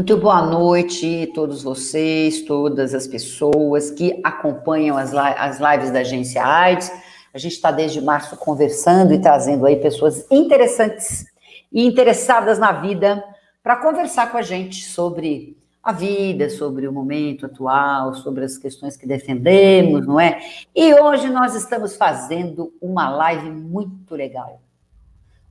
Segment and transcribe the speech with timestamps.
[0.00, 5.98] Muito boa noite a todos vocês, todas as pessoas que acompanham as, as lives da
[5.98, 6.90] Agência AIDS.
[7.34, 11.26] A gente está desde março conversando e trazendo aí pessoas interessantes
[11.70, 13.22] e interessadas na vida
[13.62, 18.96] para conversar com a gente sobre a vida, sobre o momento atual, sobre as questões
[18.96, 20.40] que defendemos, não é?
[20.74, 24.62] E hoje nós estamos fazendo uma live muito legal.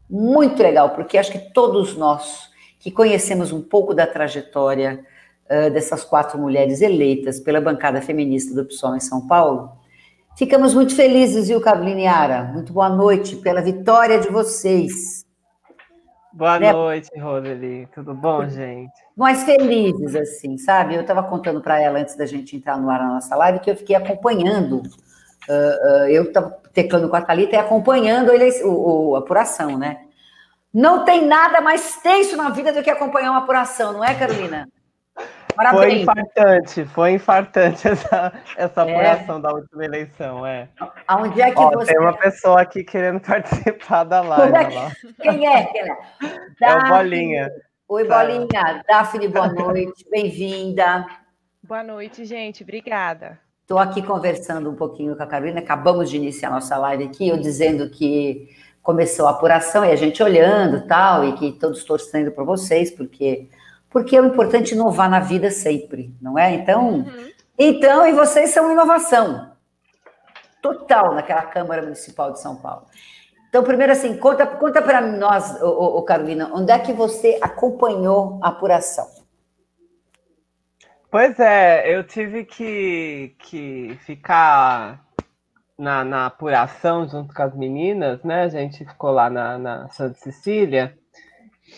[0.09, 2.48] Muito legal, porque acho que todos nós
[2.79, 5.05] que conhecemos um pouco da trajetória
[5.45, 9.71] uh, dessas quatro mulheres eleitas pela bancada feminista do PSOL em São Paulo.
[10.37, 12.43] Ficamos muito felizes, viu, Carolina Yara?
[12.43, 15.25] Muito boa noite pela vitória de vocês.
[16.31, 16.71] Boa né?
[16.71, 17.87] noite, Roseli.
[17.93, 18.93] Tudo bom, gente?
[19.17, 20.95] Mais felizes, assim, sabe?
[20.95, 23.69] Eu estava contando para ela antes da gente entrar no ar na nossa live que
[23.69, 24.77] eu fiquei acompanhando.
[24.77, 29.77] Uh, uh, eu estava teclando com a Thalita e acompanhando ele, o, o, a apuração,
[29.77, 30.05] né?
[30.73, 34.67] Não tem nada mais tenso na vida do que acompanhar uma apuração, não é, Carolina?
[35.55, 35.81] Parabéns.
[35.81, 38.91] Foi infartante, foi infartante essa, essa é.
[38.91, 40.69] apuração da última eleição, é.
[41.07, 41.91] Aonde é que Ó, você...
[41.91, 44.55] Tem uma pessoa aqui querendo participar da live.
[44.55, 45.13] É que...
[45.21, 45.65] Quem é?
[45.65, 45.97] Quem é?
[46.61, 47.51] é o Bolinha.
[47.89, 48.83] Oi, Bolinha.
[48.87, 51.05] Daphne, boa noite, bem-vinda.
[51.63, 53.39] Boa noite, gente, obrigada.
[53.61, 57.37] Estou aqui conversando um pouquinho com a Carolina, acabamos de iniciar nossa live aqui, eu
[57.37, 58.47] dizendo que
[58.89, 63.47] começou a apuração e a gente olhando tal, e que todos torcendo por vocês, porque
[63.87, 66.55] porque é o importante inovar na vida sempre, não é?
[66.55, 67.29] Então, uhum.
[67.55, 69.51] então e vocês são inovação
[70.59, 72.87] total naquela Câmara Municipal de São Paulo.
[73.47, 78.39] Então, primeiro assim, conta, conta para nós, ô, ô, Carolina, onde é que você acompanhou
[78.41, 79.07] a apuração?
[81.11, 85.05] Pois é, eu tive que, que ficar
[85.79, 88.43] na, na apuração junto com as meninas, né?
[88.43, 90.95] A gente ficou lá na, na Santa Cecília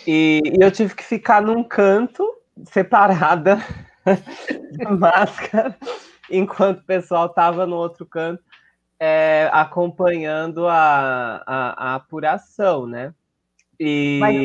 [0.07, 2.27] e, e eu tive que ficar num canto
[2.65, 3.57] separada
[4.71, 5.77] de máscara,
[6.29, 8.43] enquanto o pessoal estava no outro canto
[8.99, 13.13] é, acompanhando a, a, a, apuração, né?
[13.79, 14.35] E, mas,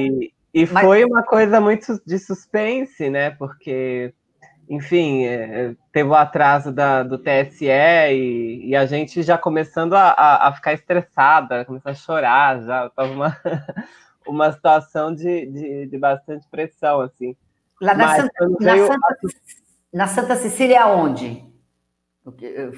[0.52, 1.10] e foi mas...
[1.10, 3.30] uma coisa muito de suspense, né?
[3.30, 4.14] Porque
[4.68, 10.10] enfim, é, teve o atraso da, do TSE e, e, a gente já começando a,
[10.10, 13.36] a, a, ficar estressada, começar a chorar, já estava uma,
[14.26, 17.36] uma situação de, de, de, bastante pressão, assim.
[17.80, 18.86] Lá na, Mas, Santa, na, veio...
[18.86, 19.16] Santa,
[19.92, 21.44] na Santa Cecília, onde?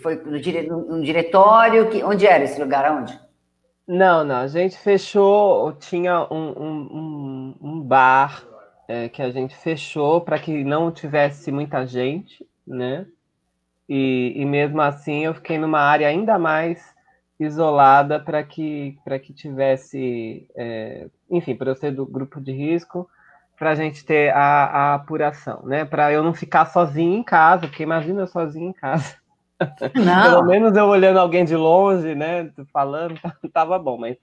[0.03, 1.89] Foi no, dire, no diretório?
[1.89, 2.93] Que, onde era esse lugar?
[2.93, 3.19] Onde?
[3.87, 8.48] Não, não, a gente fechou, tinha um, um, um, um bar
[8.89, 13.07] é, que a gente fechou para que não tivesse muita gente, né?
[13.87, 16.95] E, e, mesmo assim eu fiquei numa área ainda mais
[17.39, 23.09] isolada para que para que tivesse, é, enfim, para eu ser do grupo de risco,
[23.59, 25.85] para a gente ter a, a apuração, né?
[25.85, 29.17] Para eu não ficar sozinho em casa, porque imagina eu sozinho em casa.
[29.95, 30.23] Não.
[30.23, 32.51] Pelo menos eu olhando alguém de longe, né?
[32.73, 33.19] Falando,
[33.53, 34.17] tava bom, mas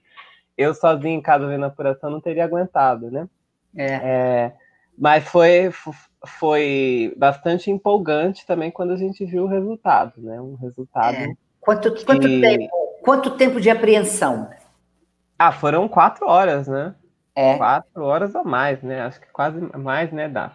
[0.56, 3.28] eu sozinho em casa vendo a apuração não teria aguentado, né?
[3.76, 3.84] É.
[3.86, 4.52] é.
[4.96, 5.70] mas foi,
[6.26, 10.40] foi bastante empolgante também quando a gente viu o resultado, né?
[10.40, 11.16] Um resultado.
[11.16, 11.34] É.
[11.60, 12.04] Quanto, que...
[12.04, 12.70] quanto, tempo,
[13.02, 14.48] quanto tempo de apreensão?
[15.38, 16.94] Ah, foram quatro horas, né?
[17.34, 17.56] É.
[17.56, 19.02] Quatro horas ou mais, né?
[19.02, 20.52] Acho que quase mais, né, Dá?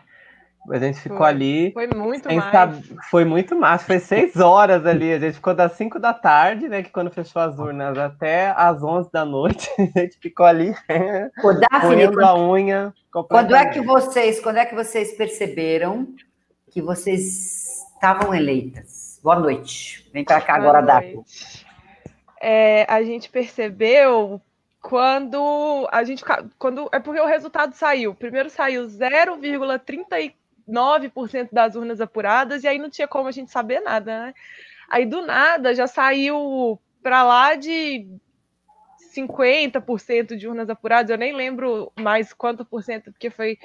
[0.70, 1.72] A gente ficou foi, ali.
[1.72, 2.52] Foi muito mais.
[2.52, 3.84] Saber, foi muito mais.
[3.84, 5.12] Foi seis horas ali.
[5.12, 6.84] A gente ficou das cinco da tarde, né?
[6.84, 9.70] Que quando fechou as urnas, até às onze da noite.
[9.96, 10.76] A gente ficou ali.
[11.44, 12.94] Ô, Daphne, quando, a unha.
[13.12, 16.08] Quando é que vocês, quando é que vocês perceberam
[16.70, 19.20] que vocês estavam eleitas?
[19.24, 20.08] Boa noite.
[20.14, 21.24] Vem para cá Boa agora, Daphne.
[22.40, 24.40] É, a gente percebeu
[24.80, 26.24] quando a gente
[26.58, 28.14] quando é porque o resultado saiu.
[28.14, 30.34] Primeiro saiu 0,34
[30.68, 34.34] 9% das urnas apuradas, e aí não tinha como a gente saber nada, né?
[34.90, 38.08] Aí do nada já saiu para lá de
[39.14, 43.58] 50% de urnas apuradas, eu nem lembro mais quanto por cento, porque foi.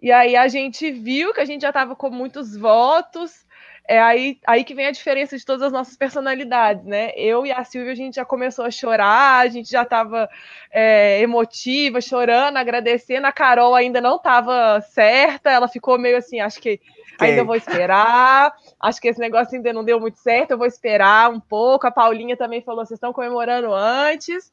[0.00, 3.46] E aí a gente viu que a gente já estava com muitos votos,
[3.88, 7.12] é aí, aí que vem a diferença de todas as nossas personalidades, né?
[7.16, 10.28] Eu e a Silvia, a gente já começou a chorar, a gente já estava
[10.70, 13.26] é, emotiva, chorando, agradecendo.
[13.26, 16.80] A Carol ainda não estava certa, ela ficou meio assim, acho que
[17.18, 18.52] ainda vou esperar.
[18.80, 21.86] Acho que esse negócio ainda não deu muito certo, eu vou esperar um pouco.
[21.86, 24.52] A Paulinha também falou, vocês estão comemorando antes.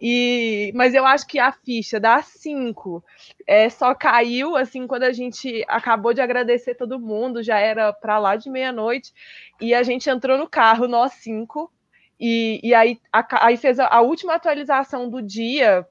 [0.00, 3.02] E mas eu acho que a ficha da 5
[3.46, 8.18] é, só caiu assim quando a gente acabou de agradecer todo mundo, já era para
[8.18, 9.12] lá de meia-noite,
[9.60, 11.72] e a gente entrou no carro, nós cinco,
[12.18, 15.86] e, e aí, a, aí fez a, a última atualização do dia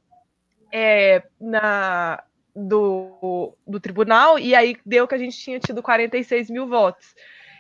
[0.72, 2.24] é, na
[2.56, 7.14] do, do tribunal, e aí deu que a gente tinha tido 46 mil votos.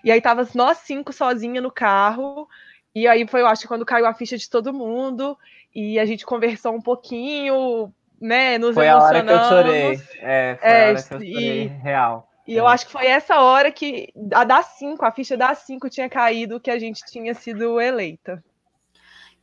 [0.03, 2.47] E aí tava nós cinco sozinha no carro,
[2.93, 5.37] e aí foi, eu acho, quando caiu a ficha de todo mundo,
[5.73, 9.31] e a gente conversou um pouquinho, né, nos foi emocionamos.
[9.31, 11.67] Foi a hora que eu chorei, é, foi é, a hora que eu chorei, e,
[11.67, 12.29] real.
[12.47, 12.59] E é.
[12.59, 16.07] eu acho que foi essa hora que a das cinco, a ficha das cinco tinha
[16.07, 18.43] caído, que a gente tinha sido eleita.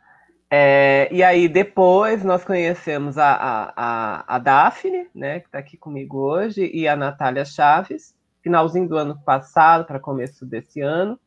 [0.51, 5.77] É, e aí depois nós conhecemos a, a, a, a Daphne, né, que está aqui
[5.77, 11.21] comigo hoje, e a Natália Chaves, finalzinho do ano passado para começo desse ano.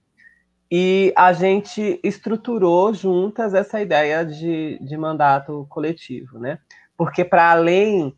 [0.72, 6.60] E a gente estruturou juntas essa ideia de, de mandato coletivo, né?
[6.96, 8.16] Porque para além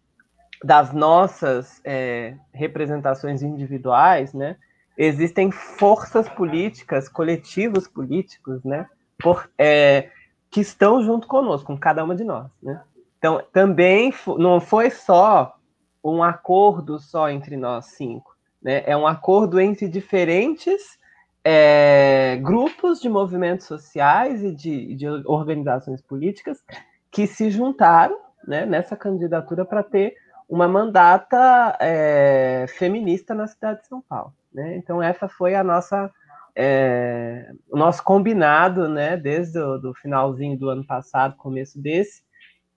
[0.64, 4.56] das nossas é, representações individuais, né,
[4.98, 8.88] existem forças políticas, coletivos políticos, né,
[9.20, 10.10] por, é,
[10.50, 12.82] que estão junto conosco, com cada uma de nós, né?
[13.18, 15.56] Então, também não foi só
[16.04, 18.84] um acordo só entre nós cinco, né?
[18.86, 21.02] É um acordo entre diferentes
[21.44, 26.64] é, grupos de movimentos sociais e de, de, organizações políticas
[27.12, 28.18] que se juntaram
[28.48, 30.16] né, nessa candidatura para ter
[30.48, 34.34] uma mandata é, feminista na cidade de São Paulo.
[34.54, 34.76] Né?
[34.78, 36.10] Então, essa foi a nossa
[36.56, 42.22] é, o nosso combinado, né, desde o do finalzinho do ano passado, começo desse,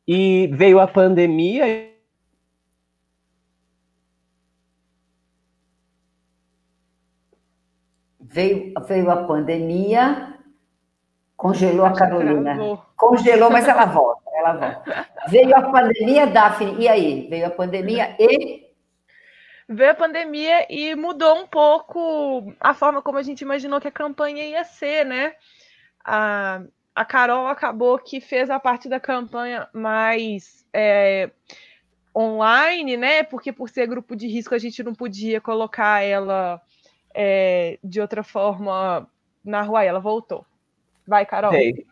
[0.08, 1.66] e veio a pandemia
[8.36, 10.34] Veio, veio a pandemia,
[11.38, 12.78] congelou a Carolina.
[12.94, 15.08] Congelou, mas ela volta, ela volta.
[15.28, 17.26] Veio a pandemia, Daphne, e aí?
[17.30, 18.66] Veio a pandemia e.
[19.66, 23.90] Veio a pandemia e mudou um pouco a forma como a gente imaginou que a
[23.90, 25.32] campanha ia ser, né?
[26.04, 26.60] A,
[26.94, 31.30] a Carol acabou que fez a parte da campanha mais é,
[32.14, 33.22] online, né?
[33.22, 36.60] Porque por ser grupo de risco a gente não podia colocar ela
[37.16, 39.08] é, de outra forma
[39.42, 39.82] na rua.
[39.82, 40.44] Ela voltou.
[41.06, 41.52] Vai, Carol.
[41.52, 41.86] Veio,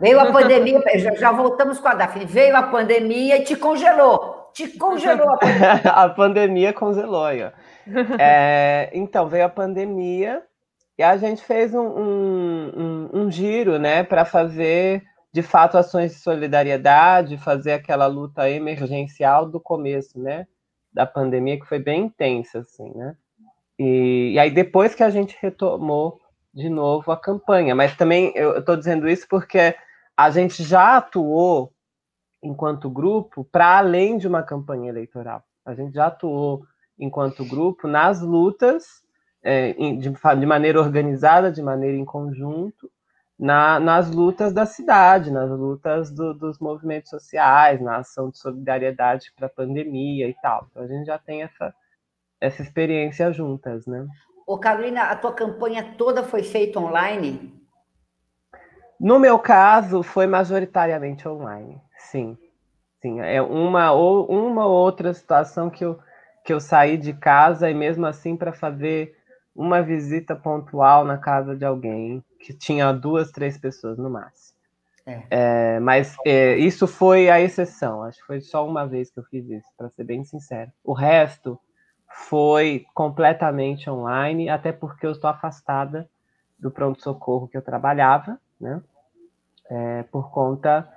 [0.00, 2.24] Veio a pandemia, já, já, voltamos com a Daphne.
[2.24, 4.50] Veio a pandemia e te congelou.
[4.54, 5.92] Te congelou a pandemia.
[5.92, 7.28] a pandemia congelou.
[8.20, 10.42] É, então, veio a pandemia
[10.98, 15.02] e a gente fez um, um, um, um giro, né, para fazer
[15.32, 20.46] de fato ações de solidariedade, fazer aquela luta emergencial do começo, né,
[20.92, 23.16] da pandemia que foi bem intensa, assim, né.
[23.78, 26.20] E, e aí depois que a gente retomou
[26.52, 29.76] de novo a campanha, mas também eu estou dizendo isso porque
[30.16, 31.72] a gente já atuou
[32.42, 35.42] enquanto grupo para além de uma campanha eleitoral.
[35.64, 36.64] A gente já atuou
[36.98, 39.02] enquanto grupo nas lutas
[39.42, 42.90] é, de, de, maneira organizada, de maneira em conjunto,
[43.38, 49.32] na, nas lutas da cidade, nas lutas do, dos movimentos sociais, na ação de solidariedade
[49.36, 50.66] para a pandemia e tal.
[50.70, 51.72] Então a gente já tem essa,
[52.40, 54.06] essa experiência juntas, né?
[54.46, 57.54] Ô, Carolina, a tua campanha toda foi feita online?
[58.98, 62.36] No meu caso, foi majoritariamente online, sim.
[63.00, 65.98] Sim, é uma ou uma outra situação que eu,
[66.44, 69.16] que eu saí de casa e mesmo assim para fazer
[69.54, 74.58] uma visita pontual na casa de alguém que tinha duas, três pessoas no máximo.
[75.06, 75.22] É.
[75.30, 78.02] É, mas é, isso foi a exceção.
[78.02, 80.70] Acho que foi só uma vez que eu fiz isso, para ser bem sincero.
[80.84, 81.58] O resto
[82.26, 86.08] foi completamente online, até porque eu estou afastada
[86.58, 88.82] do pronto-socorro que eu trabalhava, né?
[89.70, 90.88] É, por conta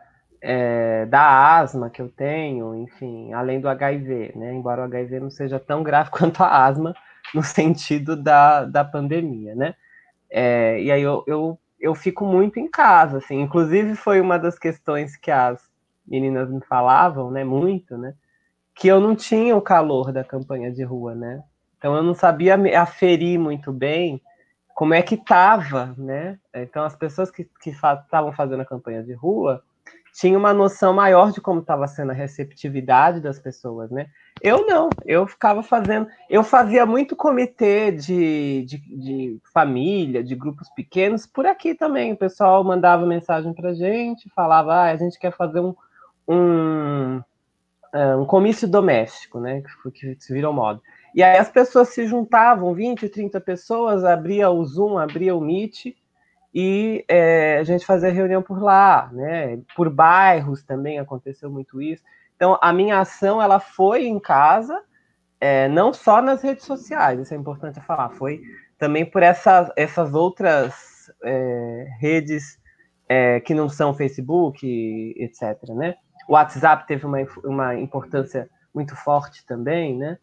[0.42, 4.54] é, da asma que eu tenho, enfim, além do HIV, né?
[4.54, 6.96] Embora o HIV não seja tão grave quanto a asma
[7.34, 9.76] no sentido da, da pandemia, né?
[10.30, 13.40] É, e aí eu, eu, eu fico muito em casa, assim.
[13.42, 15.62] Inclusive foi uma das questões que as
[16.06, 17.44] meninas me falavam, né?
[17.44, 18.16] Muito, né?
[18.82, 21.44] Que eu não tinha o calor da campanha de rua, né?
[21.78, 24.20] Então eu não sabia aferir muito bem
[24.74, 26.40] como é que estava, né?
[26.52, 29.62] Então as pessoas que estavam fazendo a campanha de rua
[30.12, 34.08] tinha uma noção maior de como estava sendo a receptividade das pessoas, né?
[34.42, 40.68] Eu não, eu ficava fazendo, eu fazia muito comitê de, de, de família, de grupos
[40.70, 42.14] pequenos, por aqui também.
[42.14, 45.76] O pessoal mandava mensagem para gente, falava, ah, a gente quer fazer um,
[46.28, 47.22] um,
[48.20, 49.62] um comício doméstico, né?
[49.94, 50.82] Que, se virou moda.
[51.14, 55.94] E aí as pessoas se juntavam, 20, 30 pessoas, abria o Zoom, abria o Meet,
[56.54, 59.60] e é, a gente fazia reunião por lá, né?
[59.76, 62.04] Por bairros também aconteceu muito isso.
[62.36, 64.82] Então, a minha ação ela foi em casa,
[65.40, 68.42] é, não só nas redes sociais, isso é importante falar, foi
[68.78, 70.74] também por essas, essas outras
[71.24, 72.60] é, redes
[73.44, 74.66] que não são Facebook,
[75.18, 75.62] etc.
[75.76, 75.96] Né?
[76.32, 80.18] O WhatsApp teve uma, uma importância muito forte também, né?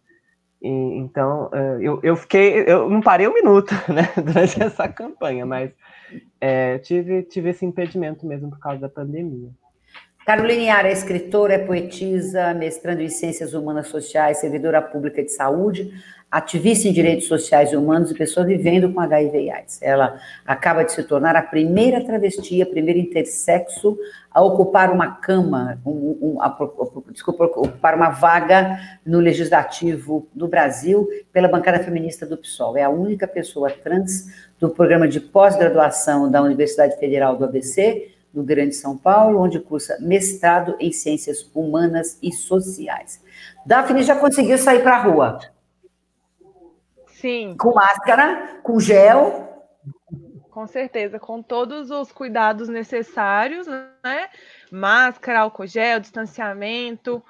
[0.62, 5.44] E, então, é, eu, eu fiquei, eu não parei um minuto né, durante essa campanha,
[5.44, 5.70] mas
[6.40, 9.50] é, tive, tive esse impedimento mesmo por causa da pandemia.
[10.24, 15.92] Carolina Yara é escritora, é poetisa, mestrando em Ciências Humanas Sociais, servidora pública de saúde,
[16.30, 19.80] ativista em direitos sociais e humanos e pessoa vivendo com HIV e AIDS.
[19.80, 23.98] Ela acaba de se tornar a primeira travesti, a primeira intersexo
[24.30, 26.54] a ocupar uma cama, um, um, a,
[27.10, 32.76] desculpa, ocupar uma vaga no Legislativo do Brasil pela bancada feminista do PSOL.
[32.76, 34.26] É a única pessoa trans
[34.60, 39.96] do programa de pós-graduação da Universidade Federal do ABC, do Grande São Paulo, onde cursa
[39.98, 43.22] mestrado em Ciências Humanas e Sociais.
[43.64, 45.38] Daphne já conseguiu sair para a rua?
[47.20, 47.56] Sim.
[47.56, 49.48] Com máscara, com gel.
[50.50, 54.28] Com certeza, com todos os cuidados necessários, né?
[54.70, 57.22] Máscara, álcool gel, distanciamento.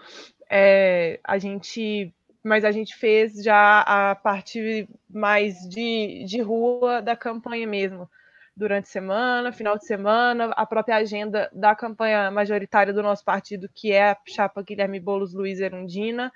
[0.51, 2.15] É, a gente
[2.45, 8.09] mas a gente fez já a parte mais de, de rua da campanha mesmo
[8.57, 13.69] durante a semana, final de semana, a própria agenda da campanha majoritária do nosso partido,
[13.73, 16.33] que é a chapa Guilherme Boulos Luiz Erundina.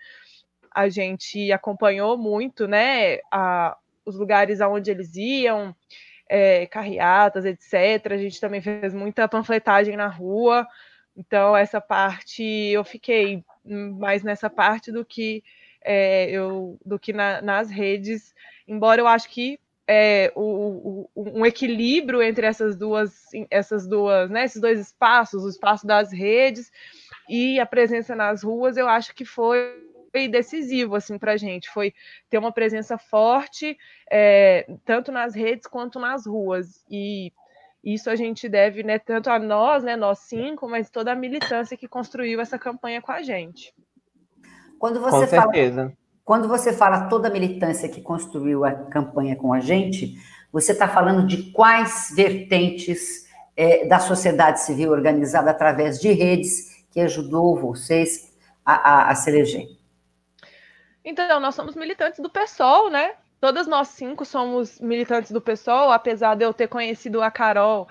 [0.74, 5.74] A gente acompanhou muito, né, a, os lugares aonde eles iam,
[6.28, 8.12] é, carreatas, etc.
[8.12, 10.66] A gente também fez muita panfletagem na rua.
[11.16, 15.44] Então, essa parte eu fiquei mais nessa parte do que
[15.84, 18.34] é, eu, do que na, nas redes,
[18.66, 24.44] embora eu acho que é, o, o, um equilíbrio entre essas duas, essas duas, né,
[24.44, 26.70] esses dois espaços, o espaço das redes
[27.28, 29.91] e a presença nas ruas, eu acho que foi
[30.28, 31.94] decisivo assim para a gente, foi
[32.28, 33.76] ter uma presença forte
[34.10, 37.32] é, tanto nas redes quanto nas ruas e
[37.82, 41.76] isso a gente deve né, tanto a nós, né, nós cinco, mas toda a militância
[41.76, 43.74] que construiu essa campanha com a gente.
[44.78, 45.92] Quando você com fala, certeza.
[46.24, 50.14] Quando você fala toda a militância que construiu a campanha com a gente,
[50.52, 53.26] você está falando de quais vertentes
[53.56, 58.32] é, da sociedade civil organizada através de redes que ajudou vocês
[58.64, 59.66] a, a, a se eleger?
[61.04, 63.14] Então, nós somos militantes do PSOL, né?
[63.40, 67.88] Todas nós cinco somos militantes do PSOL, apesar de eu ter conhecido a Carol,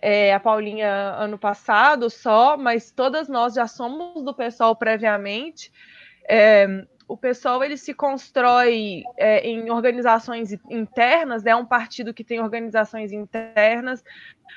[0.00, 5.72] é, a Paulinha ano passado só, mas todas nós já somos do PSOL previamente.
[6.28, 11.56] É, o pessoal ele se constrói é, em organizações internas, é né?
[11.56, 14.04] um partido que tem organizações internas.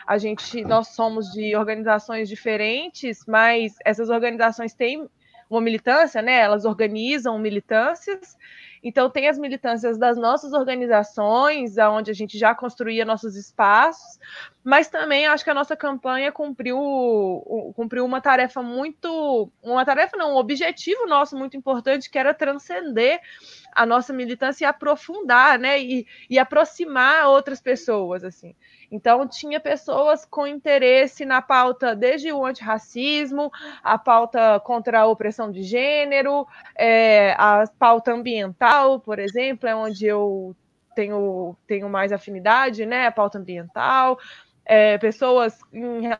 [0.05, 5.09] A gente, nós somos de organizações diferentes, mas essas organizações têm
[5.55, 6.39] uma militância, né?
[6.39, 8.37] Elas organizam militâncias
[8.83, 14.19] então, tem as militâncias das nossas organizações, onde a gente já construía nossos espaços,
[14.61, 16.77] mas também acho que a nossa campanha cumpriu,
[17.77, 19.49] cumpriu uma tarefa muito.
[19.61, 23.21] Uma tarefa, não, um objetivo nosso muito importante, que era transcender
[23.73, 25.81] a nossa militância e aprofundar, né?
[25.81, 28.53] E, e aproximar outras pessoas, assim.
[28.93, 33.51] Então, tinha pessoas com interesse na pauta, desde o antirracismo,
[33.83, 36.47] a pauta contra a opressão de gênero,
[36.77, 40.55] é, a pauta ambiental, por exemplo, é onde eu
[40.95, 43.07] tenho, tenho mais afinidade, né?
[43.07, 44.19] A pauta ambiental,
[44.63, 46.11] é, pessoas em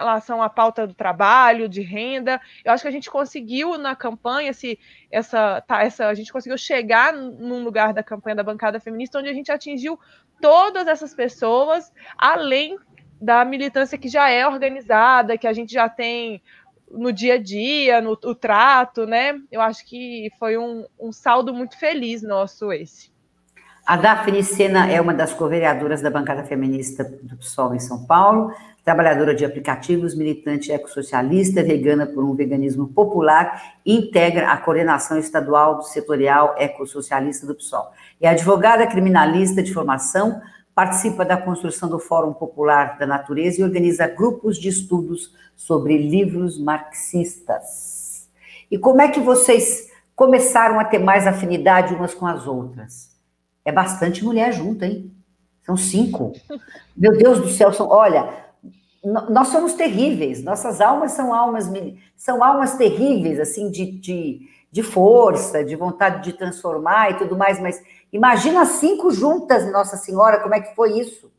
[0.00, 2.40] relação à pauta do trabalho, de renda.
[2.64, 4.78] Eu acho que a gente conseguiu na campanha se
[5.10, 9.28] essa, tá, essa a gente conseguiu chegar num lugar da campanha da bancada feminista onde
[9.28, 9.98] a gente atingiu
[10.40, 12.78] todas essas pessoas, além
[13.20, 16.42] da militância que já é organizada, que a gente já tem
[16.90, 19.38] no dia a dia, no trato, né?
[19.52, 23.12] Eu acho que foi um, um saldo muito feliz nosso esse.
[23.86, 28.52] A Daphne Sena é uma das co-vereadoras da bancada feminista do PSOL em São Paulo,
[28.90, 35.84] trabalhadora de aplicativos, militante ecossocialista, vegana por um veganismo popular integra a coordenação estadual do
[35.84, 37.92] setorial ecossocialista do PSOL.
[38.20, 40.42] É advogada criminalista de formação,
[40.74, 46.58] participa da construção do Fórum Popular da Natureza e organiza grupos de estudos sobre livros
[46.58, 48.28] marxistas.
[48.68, 53.10] E como é que vocês começaram a ter mais afinidade umas com as outras?
[53.64, 55.14] É bastante mulher junto, hein?
[55.62, 56.32] São cinco.
[56.96, 57.88] Meu Deus do céu, são.
[57.88, 58.49] Olha,
[59.02, 60.42] nós somos terríveis.
[60.42, 61.70] Nossas almas são almas
[62.16, 64.40] são almas terríveis, assim, de, de,
[64.70, 67.58] de força, de vontade de transformar e tudo mais.
[67.60, 71.30] Mas imagina cinco juntas, Nossa Senhora, como é que foi isso?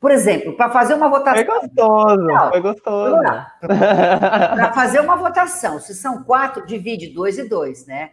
[0.00, 1.44] Por exemplo, para fazer uma votação.
[1.44, 3.16] Foi gostoso, não, foi gostoso.
[3.60, 8.10] Para fazer uma votação, se são quatro, divide dois e dois, né?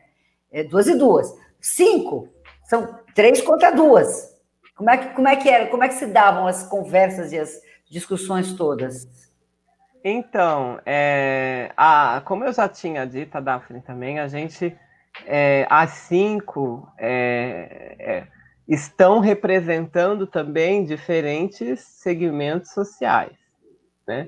[0.51, 1.31] É duas e duas.
[1.61, 2.29] Cinco,
[2.63, 4.33] são três contra duas.
[4.75, 5.67] Como é que, como é que era?
[5.67, 7.61] Como é que se davam as conversas e as
[7.95, 9.07] discussões todas?
[10.03, 14.77] Então, é, a, como eu já tinha dito, a Daphne também, a gente,
[15.25, 18.27] é, as cinco, é, é
[18.67, 23.37] estão representando também diferentes segmentos sociais,
[24.07, 24.27] né?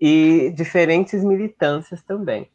[0.00, 2.50] E diferentes militâncias também.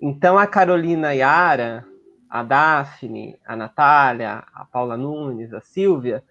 [0.00, 1.84] Então, a Carolina Yara,
[2.28, 6.24] a Daphne, a Natália, a Paula Nunes, a Silvia,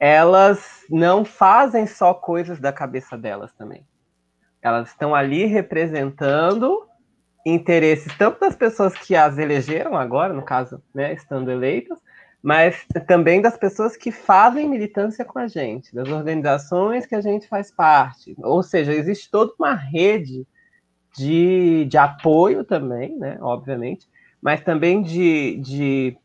[0.00, 3.86] elas não fazem só coisas da cabeça delas também.
[4.62, 6.88] Elas estão ali representando
[7.44, 11.98] interesses tanto das pessoas que as elegeram agora, no caso, né, estando eleitas,
[12.42, 17.46] mas também das pessoas que fazem militância com a gente, das organizações que a gente
[17.46, 18.34] faz parte.
[18.38, 20.46] Ou seja, existe toda uma rede
[21.14, 24.08] de, de apoio também, né, obviamente,
[24.40, 26.16] mas também de, de,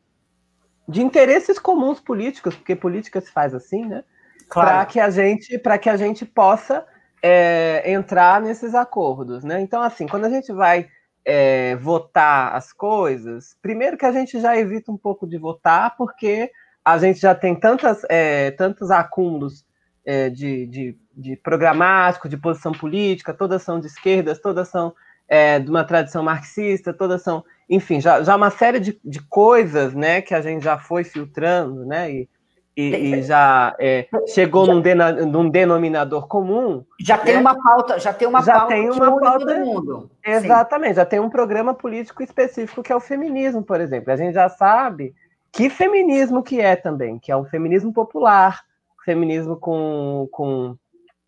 [0.88, 4.04] de interesses comuns políticos, porque política se faz assim, né?
[4.48, 4.70] Claro.
[4.70, 6.86] Para que a gente, para que a gente possa
[7.22, 9.60] é, entrar nesses acordos, né?
[9.62, 10.88] Então, assim, quando a gente vai
[11.26, 16.52] é, votar as coisas, primeiro que a gente já evita um pouco de votar, porque
[16.84, 19.66] a gente já tem tantas, é, tantos acúmulos
[20.06, 24.94] é, de, de, de, programático, de posição política, todas são de esquerdas, todas são
[25.28, 29.94] é, de uma tradição marxista, todas são, enfim, já, já uma série de, de coisas
[29.94, 32.12] né, que a gente já foi filtrando, né?
[32.12, 32.30] E,
[32.78, 36.84] e, e já é, chegou já, num, dena, num, denominador comum.
[37.00, 37.40] Já tem né?
[37.40, 40.12] uma pauta, já tem uma já pauta tem uma pauta todo mundo.
[40.24, 40.96] Exatamente, Sim.
[40.96, 44.12] já tem um programa político específico que é o feminismo, por exemplo.
[44.12, 45.16] A gente já sabe
[45.54, 48.62] que feminismo que é também, que é o feminismo popular,
[49.06, 50.76] feminismo com, com,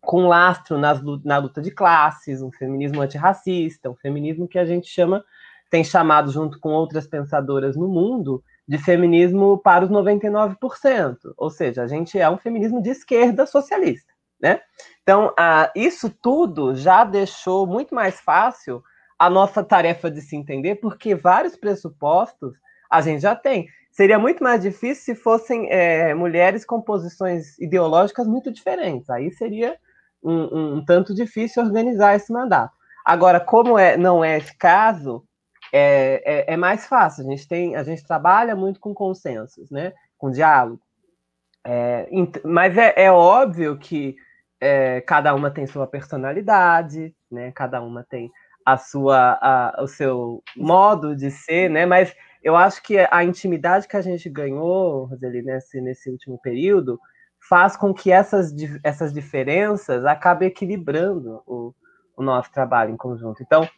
[0.00, 4.88] com lastro nas, na luta de classes, um feminismo antirracista, um feminismo que a gente
[4.88, 5.24] chama,
[5.70, 11.82] tem chamado junto com outras pensadoras no mundo, de feminismo para os 99%, ou seja,
[11.82, 14.60] a gente é um feminismo de esquerda socialista, né?
[15.02, 15.32] Então,
[15.74, 18.82] isso tudo já deixou muito mais fácil
[19.18, 22.54] a nossa tarefa de se entender, porque vários pressupostos
[22.90, 23.68] a gente já tem.
[23.90, 29.10] Seria muito mais difícil se fossem é, mulheres com posições ideológicas muito diferentes.
[29.10, 29.76] Aí seria
[30.22, 32.72] um, um, um tanto difícil organizar esse mandato.
[33.04, 35.24] Agora, como é, não é esse caso,
[35.72, 37.26] é, é, é, mais fácil.
[37.26, 39.92] A gente tem, a gente trabalha muito com consensos, né?
[40.16, 40.80] Com diálogo.
[41.64, 42.08] É,
[42.44, 44.16] mas é, é, óbvio que
[44.60, 47.52] é, cada uma tem sua personalidade, né?
[47.52, 48.30] Cada uma tem
[48.64, 51.86] a sua, a, o seu modo de ser, né?
[51.86, 56.98] Mas eu acho que a intimidade que a gente ganhou, Roseli, nesse, nesse último período,
[57.48, 58.54] faz com que essas,
[58.84, 61.74] essas diferenças acabem equilibrando o,
[62.16, 63.42] o nosso trabalho em conjunto.
[63.42, 63.68] Então,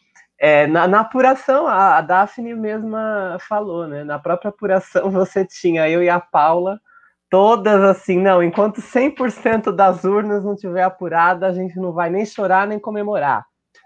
[0.43, 4.03] é, na, na, apuração, a, a Daphne mesma falou, né?
[4.03, 6.81] Na própria apuração você tinha eu e a Paula,
[7.29, 12.25] todas assim, não, enquanto 100% das urnas não tiver apurada, a gente não vai nem
[12.25, 13.45] chorar nem comemorar.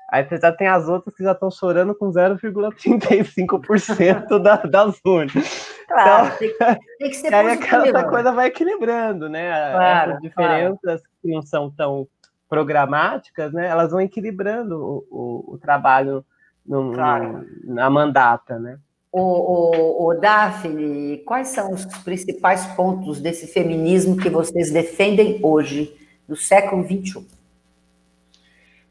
[0.10, 5.76] Aí você já tem as outras que já estão chorando com 0,35% da, das urnas.
[5.90, 6.58] Claro, então, tem, que,
[7.00, 9.74] tem que ser aí aquela coisa vai equilibrando, né?
[9.74, 11.02] Claro, Essas diferenças claro.
[11.22, 12.08] que não são tão
[12.48, 13.68] programáticas, né?
[13.68, 16.26] Elas vão equilibrando o, o, o trabalho
[16.66, 17.46] no, claro.
[17.64, 18.80] na mandata, né?
[19.12, 25.96] O, o, o, Daphne, quais são os principais pontos desse feminismo que vocês defendem hoje,
[26.28, 27.26] no século XXI?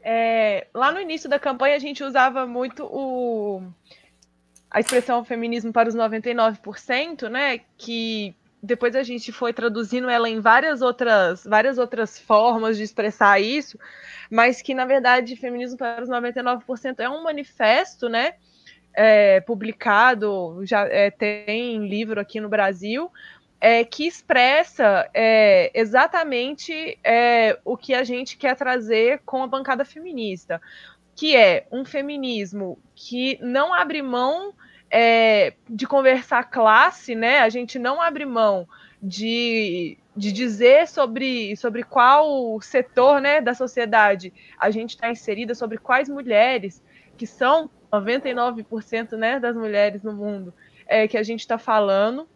[0.01, 3.61] É, lá no início da campanha, a gente usava muito o,
[4.71, 7.59] a expressão feminismo para os 99%, né?
[7.77, 13.39] Que depois a gente foi traduzindo ela em várias outras, várias outras formas de expressar
[13.39, 13.77] isso,
[14.29, 18.33] mas que, na verdade, Feminismo para os 99% é um manifesto, né?
[18.93, 23.11] É, publicado, já é, tem livro aqui no Brasil,
[23.59, 29.83] é, que expressa é, exatamente é, o que a gente quer trazer com a bancada
[29.83, 30.61] feminista,
[31.15, 34.53] que é um feminismo que não abre mão
[34.89, 37.39] é, de conversar classe, né?
[37.39, 38.67] A gente não abre mão
[39.01, 45.77] de, de dizer sobre, sobre qual setor né, da sociedade a gente está inserida, sobre
[45.77, 46.81] quais mulheres,
[47.17, 50.53] que são 99% né, das mulheres no mundo,
[50.87, 52.27] é, que a gente está falando.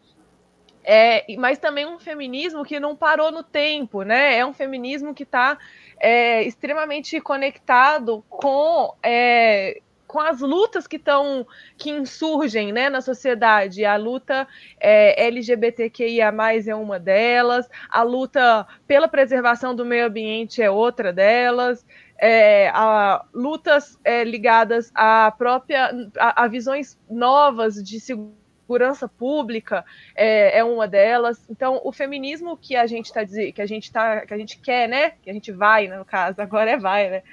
[0.84, 4.38] É, mas também um feminismo que não parou no tempo, né?
[4.38, 5.58] É um feminismo que está
[6.00, 11.46] é, extremamente conectado com é, com as lutas que estão
[11.78, 13.86] que insurgem né, na sociedade.
[13.86, 14.48] A luta
[14.80, 16.34] é, LGBTQIA
[16.66, 21.86] é uma delas, a luta pela preservação do meio ambiente é outra delas.
[22.18, 30.58] É, a, lutas é, ligadas à própria a, a, visões novas de segurança pública é,
[30.58, 31.46] é, uma delas.
[31.48, 34.90] Então, o feminismo que a gente está que a gente tá, que a gente quer,
[34.90, 35.12] né?
[35.22, 37.24] Que a gente vai, né, no caso, agora é vai, né?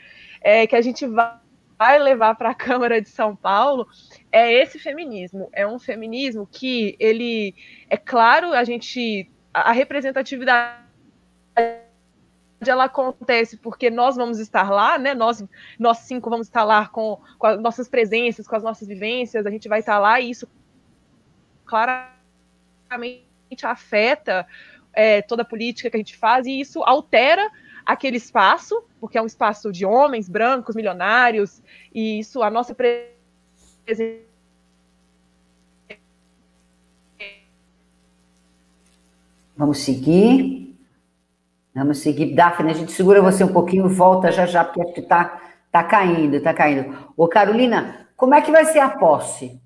[0.43, 1.46] É, que a gente vai
[1.79, 3.87] vai levar para a Câmara de São Paulo
[4.33, 5.49] é esse feminismo.
[5.53, 7.55] É um feminismo que ele
[7.89, 10.85] é claro, a gente a representatividade
[12.61, 15.15] ela acontece porque nós vamos estar lá, né?
[15.15, 15.45] Nós,
[15.79, 19.51] nós cinco vamos estar lá com, com as nossas presenças, com as nossas vivências, a
[19.51, 20.49] gente vai estar lá e isso
[21.65, 23.23] claramente
[23.63, 24.47] afeta
[24.93, 27.51] é, toda a política que a gente faz e isso altera
[27.87, 31.63] aquele espaço, porque é um espaço de homens brancos, milionários,
[31.95, 33.15] e isso, a nossa presença.
[39.57, 40.77] Vamos seguir.
[41.73, 42.35] Vamos seguir.
[42.35, 45.85] Daphne, a gente segura você um pouquinho, volta já já, porque acho que tá, tá
[45.85, 47.13] caindo, tá caindo.
[47.17, 49.61] Ô, Carolina, como é que vai ser a posse?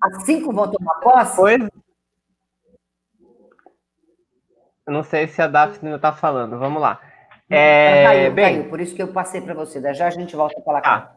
[0.00, 1.36] As cinco vão tomar posse?
[1.36, 1.79] Pois
[4.90, 6.58] Eu não sei se a Daphne ainda está falando.
[6.58, 7.00] Vamos lá.
[7.48, 9.80] É, caiu, bem, caiu, por isso que eu passei para você.
[9.94, 11.16] Já a gente volta para cá.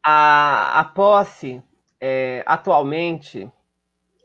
[0.00, 1.60] A, a posse,
[2.00, 3.50] é, atualmente,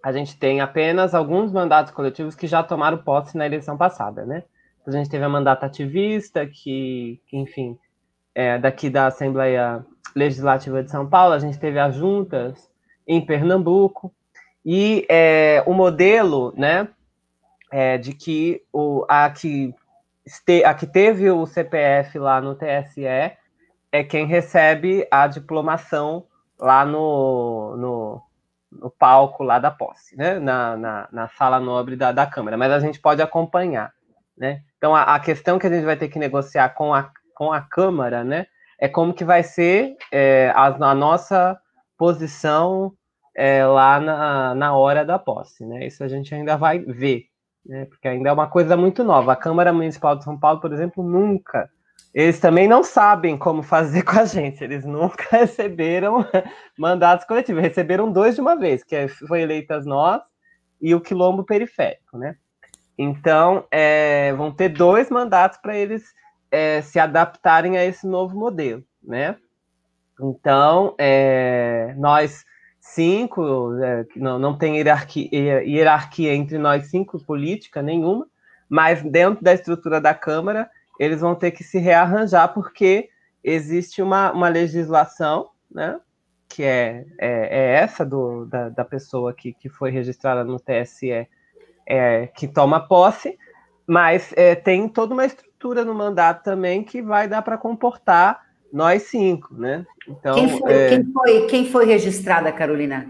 [0.03, 4.43] a gente tem apenas alguns mandatos coletivos que já tomaram posse na eleição passada, né?
[4.85, 7.75] A gente teve a mandata ativista, que, que enfim,
[8.35, 9.83] é, daqui da Assembleia
[10.15, 12.69] Legislativa de São Paulo, a gente teve as juntas
[13.07, 14.13] em Pernambuco,
[14.63, 16.87] e é, o modelo, né,
[17.71, 19.73] é, de que o, a, que
[20.25, 26.25] este, a que teve o CPF lá no TSE é quem recebe a diplomação
[26.59, 28.21] lá no, no,
[28.71, 30.39] no palco lá da posse, né?
[30.39, 33.93] na, na, na sala nobre da, da Câmara, mas a gente pode acompanhar.
[34.37, 34.61] Né?
[34.77, 37.61] Então, a, a, questão que a gente vai ter que negociar com a, com a
[37.61, 38.47] Câmara né,
[38.79, 41.57] é como que vai ser é, a, a nossa
[41.97, 42.91] posição
[43.33, 45.65] é, lá na, na hora da posse.
[45.65, 45.87] Né?
[45.87, 47.27] Isso a gente ainda vai ver
[47.65, 47.85] né?
[47.85, 49.33] Porque ainda é uma coisa muito nova.
[49.33, 51.69] A Câmara Municipal de São Paulo, por exemplo, nunca.
[52.13, 54.63] Eles também não sabem como fazer com a gente.
[54.63, 56.25] Eles nunca receberam
[56.77, 57.61] mandatos coletivos.
[57.61, 60.21] Receberam dois de uma vez, que é, foi eleitas nós
[60.81, 62.35] e o quilombo periférico, né?
[62.97, 66.13] Então, é, vão ter dois mandatos para eles
[66.49, 69.35] é, se adaptarem a esse novo modelo, né?
[70.19, 72.45] Então, é, nós
[72.95, 75.29] cinco, é, não, não tem hierarquia,
[75.63, 78.25] hierarquia entre nós cinco, política nenhuma,
[78.69, 83.09] mas dentro da estrutura da Câmara, eles vão ter que se rearranjar, porque
[83.43, 85.99] existe uma, uma legislação, né,
[86.47, 91.27] que é, é, é essa do, da, da pessoa que, que foi registrada no TSE,
[91.85, 93.37] é, que toma posse,
[93.85, 98.44] mas é, tem toda uma estrutura no mandato também que vai dar para comportar
[98.75, 99.85] nós cinco, né?
[100.05, 100.89] Então, quem foi, é...
[100.89, 103.07] quem foi, quem foi registrada, Carolina?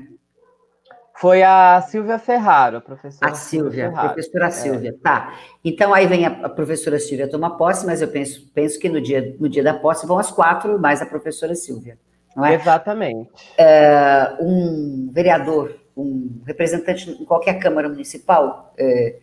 [1.16, 3.32] Foi a Silvia Ferraro, a professora.
[3.32, 4.14] A Silvia, Ferraro.
[4.14, 4.52] professora é.
[4.52, 4.94] Silvia, é.
[4.94, 5.34] tá.
[5.64, 9.02] Então aí vem a, a, professora Silvia tomar posse, mas eu penso, penso que no
[9.02, 11.98] dia, no dia da posse vão as quatro, mais a professora Silvia.
[12.36, 12.54] Não é?
[12.54, 13.32] Exatamente.
[13.58, 19.18] É, um vereador, um representante em qualquer Câmara Municipal é,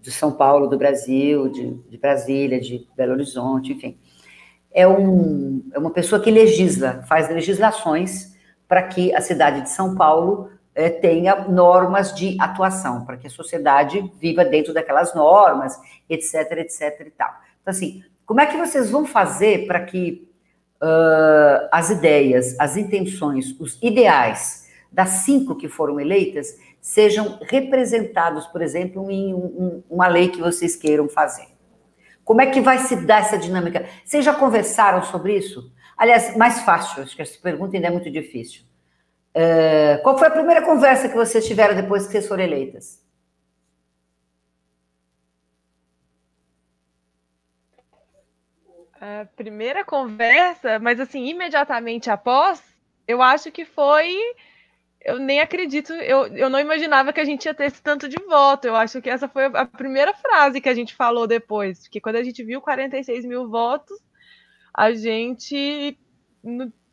[0.00, 3.98] de São Paulo, do Brasil, de, de Brasília, de Belo Horizonte, enfim
[4.72, 9.94] é, um, é uma pessoa que legisla, faz legislações para que a cidade de São
[9.94, 15.76] Paulo é, tenha normas de atuação, para que a sociedade viva dentro daquelas normas,
[16.08, 17.34] etc, etc e tal.
[17.60, 20.28] Então, assim, como é que vocês vão fazer para que
[20.82, 28.62] uh, as ideias, as intenções, os ideais das cinco que foram eleitas sejam representados, por
[28.62, 31.48] exemplo, em um, uma lei que vocês queiram fazer?
[32.28, 33.88] Como é que vai se dar essa dinâmica?
[34.04, 35.72] Vocês já conversaram sobre isso?
[35.96, 38.64] Aliás, mais fácil, acho que essa pergunta ainda é muito difícil.
[39.34, 43.02] Uh, qual foi a primeira conversa que vocês tiveram depois que vocês foram eleitas?
[49.00, 52.62] A primeira conversa, mas assim, imediatamente após,
[53.06, 54.14] eu acho que foi.
[55.00, 58.16] Eu nem acredito, eu, eu não imaginava que a gente ia ter esse tanto de
[58.24, 58.66] voto.
[58.66, 61.80] Eu acho que essa foi a primeira frase que a gente falou depois.
[61.80, 63.98] Porque quando a gente viu 46 mil votos,
[64.74, 65.96] a gente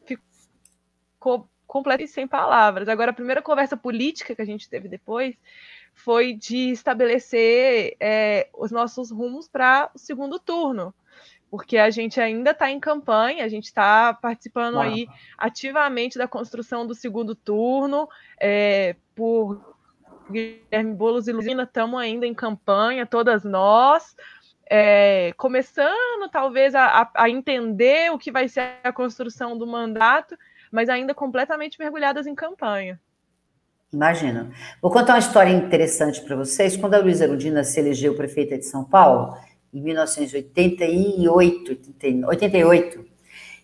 [0.06, 2.88] ficou completamente sem palavras.
[2.88, 5.36] Agora, a primeira conversa política que a gente teve depois
[5.94, 10.94] foi de estabelecer é, os nossos rumos para o segundo turno
[11.50, 16.86] porque a gente ainda está em campanha, a gente está participando aí ativamente da construção
[16.86, 19.76] do segundo turno, é, por
[20.30, 24.16] Guilherme Boulos e Luína, estamos ainda em campanha, todas nós,
[24.70, 30.36] é, começando talvez a, a, entender o que vai ser a construção do mandato,
[30.72, 33.00] mas ainda completamente mergulhadas em campanha.
[33.94, 34.52] Imagina.
[34.82, 36.76] Vou contar uma história interessante para vocês.
[36.76, 39.38] Quando a Luísa Erundina se elegeu prefeita de São Paulo,
[39.76, 41.78] em 1988,
[42.28, 43.06] 88,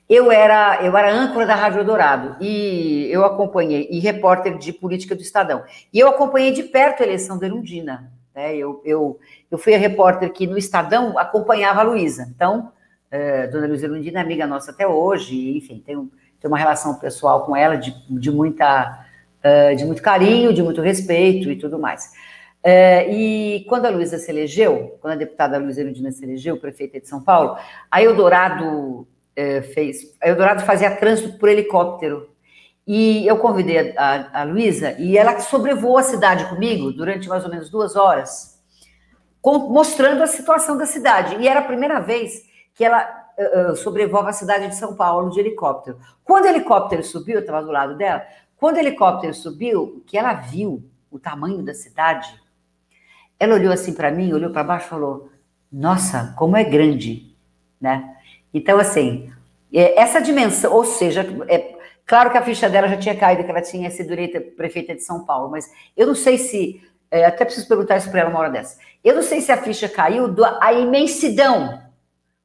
[0.10, 5.16] eu era, eu era âncora da Rádio Dourado e eu acompanhei, e repórter de política
[5.16, 5.64] do Estadão.
[5.94, 8.12] E eu acompanhei de perto a eleição da Erundina.
[8.36, 8.58] Né?
[8.58, 9.18] Eu, eu,
[9.50, 12.30] eu fui a repórter que no Estadão acompanhava a Luísa.
[12.36, 12.74] Então,
[13.10, 17.46] é, dona Luísa Erundina é amiga nossa até hoje, enfim, tenho, tenho uma relação pessoal
[17.46, 19.06] com ela de, de, muita,
[19.46, 22.12] uh, de muito carinho, de muito respeito e tudo mais.
[22.64, 27.00] É, e quando a Luísa se elegeu, quando a deputada Luísa Erundina se elegeu, prefeita
[27.00, 27.58] de São Paulo,
[27.90, 30.16] a Eldorado é, fez.
[30.22, 32.30] A Eldorado fazia trânsito por helicóptero.
[32.86, 37.44] E eu convidei a, a, a Luísa e ela sobrevoou a cidade comigo durante mais
[37.44, 38.60] ou menos duas horas,
[39.42, 41.38] com, mostrando a situação da cidade.
[41.40, 42.44] E era a primeira vez
[42.74, 46.00] que ela uh, sobrevoava a cidade de São Paulo de helicóptero.
[46.24, 48.24] Quando o helicóptero subiu, eu estava do lado dela,
[48.58, 52.41] quando o helicóptero subiu, que ela viu o tamanho da cidade,
[53.42, 55.32] ela olhou assim para mim, olhou para baixo e falou:
[55.72, 57.36] Nossa, como é grande,
[57.82, 58.16] né?
[58.54, 59.34] Então, assim,
[59.74, 61.76] é, essa dimensão, ou seja, é
[62.06, 65.02] claro que a ficha dela já tinha caído, que ela tinha sido eleita prefeita de
[65.02, 68.38] São Paulo, mas eu não sei se, é, até preciso perguntar isso para ela uma
[68.38, 68.78] hora dessa.
[69.04, 71.82] Eu não sei se a ficha caiu da imensidão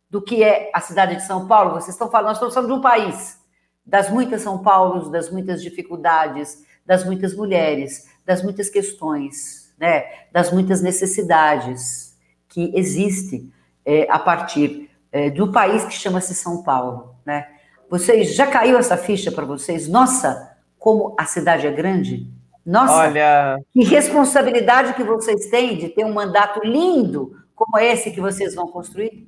[0.08, 1.74] do que é a cidade de São Paulo.
[1.74, 3.38] Vocês estão falando, nós estamos falando de um país,
[3.84, 10.52] das muitas São Paulos, das muitas dificuldades, das muitas mulheres, das muitas questões né, das
[10.52, 12.16] muitas necessidades
[12.48, 13.52] que existem
[13.84, 17.48] é, a partir é, do país que chama-se São Paulo, né?
[17.88, 19.86] Vocês já caiu essa ficha para vocês?
[19.86, 22.28] Nossa, como a cidade é grande.
[22.64, 23.58] Nossa, Olha...
[23.72, 28.66] que responsabilidade que vocês têm de ter um mandato lindo como esse que vocês vão
[28.66, 29.26] construir.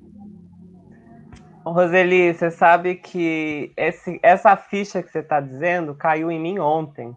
[1.64, 7.16] Roseli, você sabe que esse, essa ficha que você está dizendo caiu em mim ontem,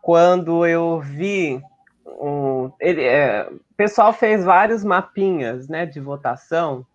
[0.00, 1.60] quando eu vi
[2.06, 6.86] um, ele, é, o pessoal fez vários mapinhas né, de votação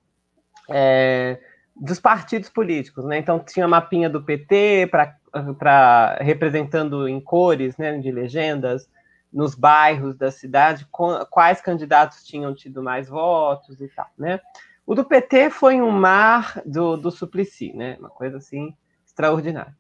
[0.70, 1.40] é,
[1.76, 3.06] dos partidos políticos.
[3.06, 3.18] Né?
[3.18, 8.90] Então, tinha mapinha do PT para representando em cores né, de legendas
[9.32, 10.88] nos bairros da cidade,
[11.30, 14.10] quais candidatos tinham tido mais votos e tal.
[14.18, 14.40] Né?
[14.86, 17.96] O do PT foi um mar do, do Suplicy, né?
[18.00, 19.78] uma coisa assim extraordinária.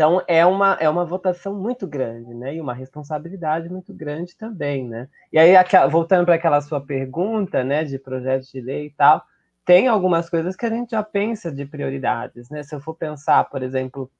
[0.00, 2.54] então é uma, é uma votação muito grande, né?
[2.54, 5.06] E uma responsabilidade muito grande também, né?
[5.30, 5.52] E aí,
[5.90, 9.22] voltando para aquela sua pergunta, né, de projetos de lei e tal,
[9.62, 12.62] tem algumas coisas que a gente já pensa de prioridades, né?
[12.62, 14.10] Se eu for pensar, por exemplo,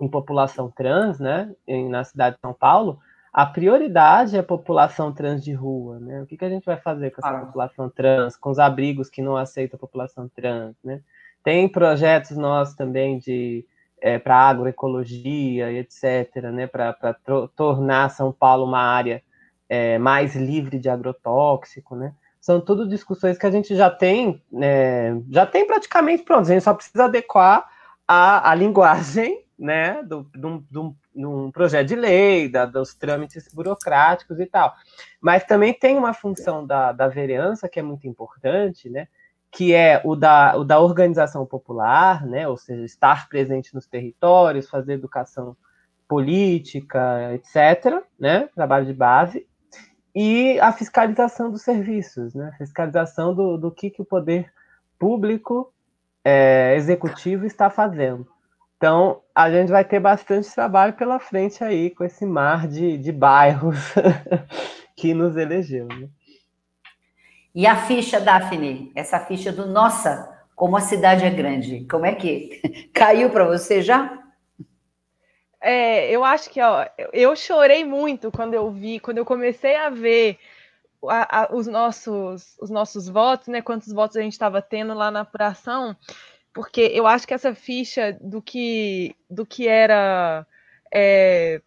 [0.00, 2.98] em população trans, né, em, na cidade de São Paulo,
[3.30, 6.22] a prioridade é a população trans de rua, né?
[6.22, 7.44] O que, que a gente vai fazer com essa ah.
[7.44, 11.02] população trans, com os abrigos que não aceitam a população trans, né?
[11.44, 13.66] Tem projetos nossos também de
[14.02, 16.66] é, para agroecologia etc., né?
[16.66, 17.16] Para
[17.54, 19.22] tornar São Paulo uma área
[19.68, 22.12] é, mais livre de agrotóxico, né?
[22.40, 26.42] São tudo discussões que a gente já tem, é, já tem praticamente pronto.
[26.42, 27.64] A gente só precisa adequar
[28.06, 34.40] a, a linguagem, né, do, do, do, num projeto de lei, da, dos trâmites burocráticos
[34.40, 34.74] e tal.
[35.20, 39.06] Mas também tem uma função da, da vereança que é muito importante, né?
[39.52, 42.48] Que é o da, o da organização popular, né?
[42.48, 45.56] Ou seja, estar presente nos territórios, fazer educação
[46.08, 48.48] política, etc., né?
[48.54, 49.46] Trabalho de base.
[50.14, 52.52] E a fiscalização dos serviços, né?
[52.58, 54.52] Fiscalização do, do que, que o poder
[54.98, 55.72] público
[56.24, 58.26] é, executivo está fazendo.
[58.76, 63.12] Então, a gente vai ter bastante trabalho pela frente aí com esse mar de, de
[63.12, 63.78] bairros
[64.96, 65.86] que nos elegeu.
[65.86, 66.08] Né?
[67.54, 68.92] E a ficha, Daphne?
[68.94, 72.60] Essa ficha do Nossa, como a cidade é grande, como é que
[72.94, 74.18] caiu para você já?
[75.60, 79.90] É, eu acho que ó, eu chorei muito quando eu vi, quando eu comecei a
[79.90, 80.38] ver
[81.08, 83.62] a, a, os, nossos, os nossos votos, né?
[83.62, 85.96] Quantos votos a gente estava tendo lá na apuração
[86.52, 90.46] porque eu acho que essa ficha do que, do que era
[90.92, 91.62] é,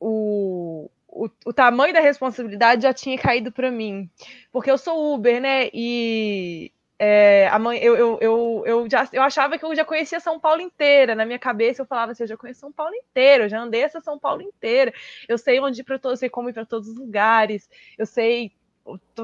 [0.00, 4.10] o, o, o, tamanho da responsabilidade já tinha caído para mim.
[4.50, 5.68] Porque eu sou Uber, né?
[5.72, 10.40] E é, mãe, eu, eu, eu, eu, já, eu achava que eu já conhecia São
[10.40, 11.14] Paulo inteira.
[11.14, 13.82] Na minha cabeça eu falava assim, eu já conheço São Paulo inteira, eu já andei
[13.82, 14.92] essa São Paulo inteira.
[15.28, 18.52] Eu sei onde ir para todos, sei como ir para todos os lugares, eu sei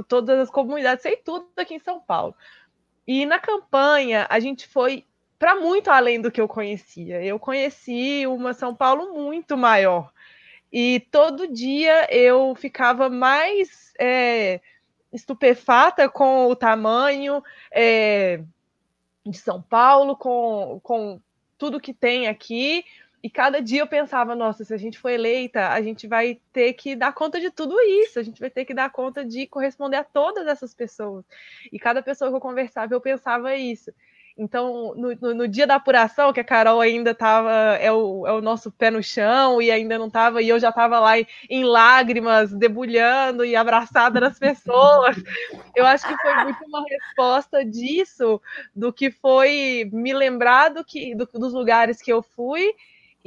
[0.09, 2.35] todas as comunidades, sei tudo aqui em São Paulo.
[3.07, 5.05] E na campanha, a gente foi
[5.39, 7.25] para muito além do que eu conhecia.
[7.25, 10.13] Eu conheci uma São Paulo muito maior.
[10.73, 14.61] E todo dia eu ficava mais é,
[15.13, 18.43] estupefata com o tamanho é,
[19.25, 21.21] de São Paulo, com, com
[21.57, 22.85] tudo que tem aqui.
[23.21, 26.73] E cada dia eu pensava, nossa, se a gente for eleita, a gente vai ter
[26.75, 29.97] que dar conta de tudo isso, a gente vai ter que dar conta de corresponder
[29.97, 31.25] a todas essas pessoas.
[31.73, 33.93] E cada pessoa que eu conversava, eu pensava isso.
[34.39, 38.33] Então, no, no, no, dia da apuração, que a Carol ainda estava, é o, é
[38.33, 41.27] o nosso pé no chão, e ainda não estava, e eu já estava lá em,
[41.51, 45.17] em, lágrimas, debulhando e abraçada nas pessoas.
[45.75, 48.41] Eu acho que foi muito uma resposta disso,
[48.75, 52.75] do que foi me lembrar do que, do, dos lugares que eu fui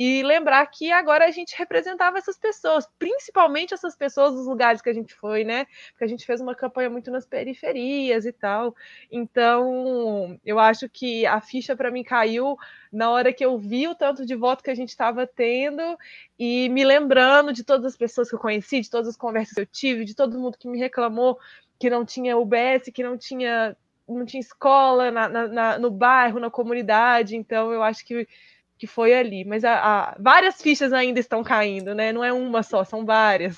[0.04, 4.90] e lembrar que agora a gente representava essas pessoas, principalmente essas pessoas dos lugares que
[4.90, 5.68] a gente foi, né?
[5.92, 8.76] Porque a gente fez uma campanha muito nas periferias e tal.
[9.12, 12.58] Então, eu acho que a ficha para mim caiu
[12.92, 15.96] na hora que eu vi o tanto de voto que a gente estava tendo
[16.40, 19.62] e me lembrando de todas as pessoas que eu conheci, de todas as conversas que
[19.62, 21.38] eu tive, de todo mundo que me reclamou
[21.78, 26.50] que não tinha UBS, que não tinha não tinha escola na, na, no bairro, na
[26.50, 27.36] comunidade.
[27.36, 28.28] Então, eu acho que
[28.82, 29.46] que foi ali.
[29.46, 32.12] Mas a, a, várias fichas ainda estão caindo, né?
[32.12, 33.56] Não é uma só, são várias.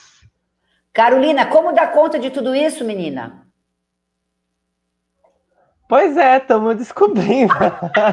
[0.91, 3.47] Carolina, como dar conta de tudo isso, menina?
[5.87, 7.53] Pois é, estamos descobrindo.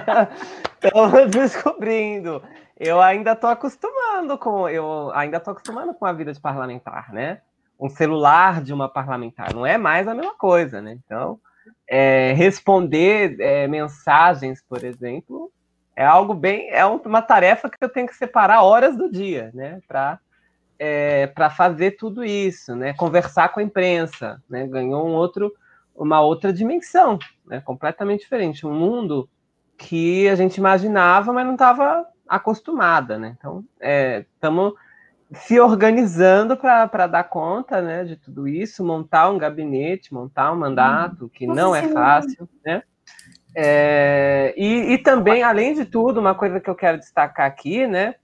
[0.83, 2.43] Estamos descobrindo.
[2.79, 7.43] Eu ainda estou acostumando com, eu ainda estou acostumando com a vida de parlamentar, né?
[7.79, 10.99] Um celular de uma parlamentar não é mais a mesma coisa, né?
[11.05, 11.39] Então,
[11.87, 15.53] é, responder é, mensagens, por exemplo,
[16.01, 19.83] é algo bem, é uma tarefa que eu tenho que separar horas do dia, né,
[19.87, 20.19] para
[20.79, 25.53] é, para fazer tudo isso, né, conversar com a imprensa, né, ganhou um outro,
[25.95, 29.29] uma outra dimensão, né, completamente diferente, um mundo
[29.77, 37.07] que a gente imaginava, mas não estava acostumada, né, então estamos é, se organizando para
[37.07, 41.83] dar conta, né, de tudo isso, montar um gabinete, montar um mandato que não é
[41.89, 42.83] fácil, né,
[43.55, 48.15] é, e, e, também, além de tudo, uma coisa que eu quero destacar aqui, né,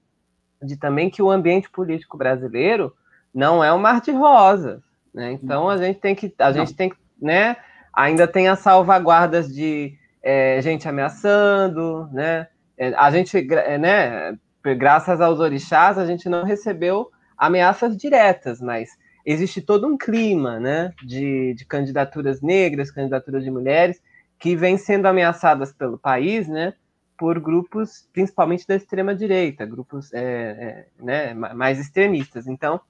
[0.62, 2.94] de também que o ambiente político brasileiro
[3.34, 5.32] não é um mar de rosas, né?
[5.32, 7.56] Então a gente tem que, a gente tem que, né,
[7.92, 12.48] ainda tem as salvaguardas de é, gente ameaçando, né?
[12.78, 14.38] É, a gente, é, né,
[14.76, 18.90] graças aos orixás, a gente não recebeu ameaças diretas, mas
[19.24, 24.00] existe todo um clima, né, de, de candidaturas negras, candidaturas de mulheres
[24.38, 26.74] que vêm sendo ameaçadas pelo país, né,
[27.18, 32.46] por grupos, principalmente da extrema direita, grupos é, é, né, mais extremistas.
[32.46, 32.80] Então,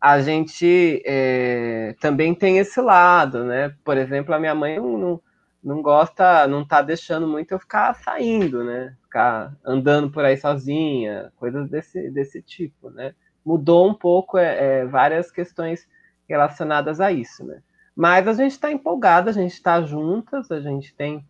[0.00, 3.74] a gente é, também tem esse lado, né?
[3.84, 5.20] Por exemplo, a minha mãe não,
[5.62, 8.96] não, gosta, não está deixando muito eu ficar saindo, né?
[9.02, 13.14] Ficar andando por aí sozinha, coisas desse, desse tipo, né?
[13.44, 15.86] mudou um pouco é, é, várias questões
[16.28, 17.62] relacionadas a isso, né?
[17.94, 21.24] Mas a gente está empolgada, a gente está juntas, a gente tem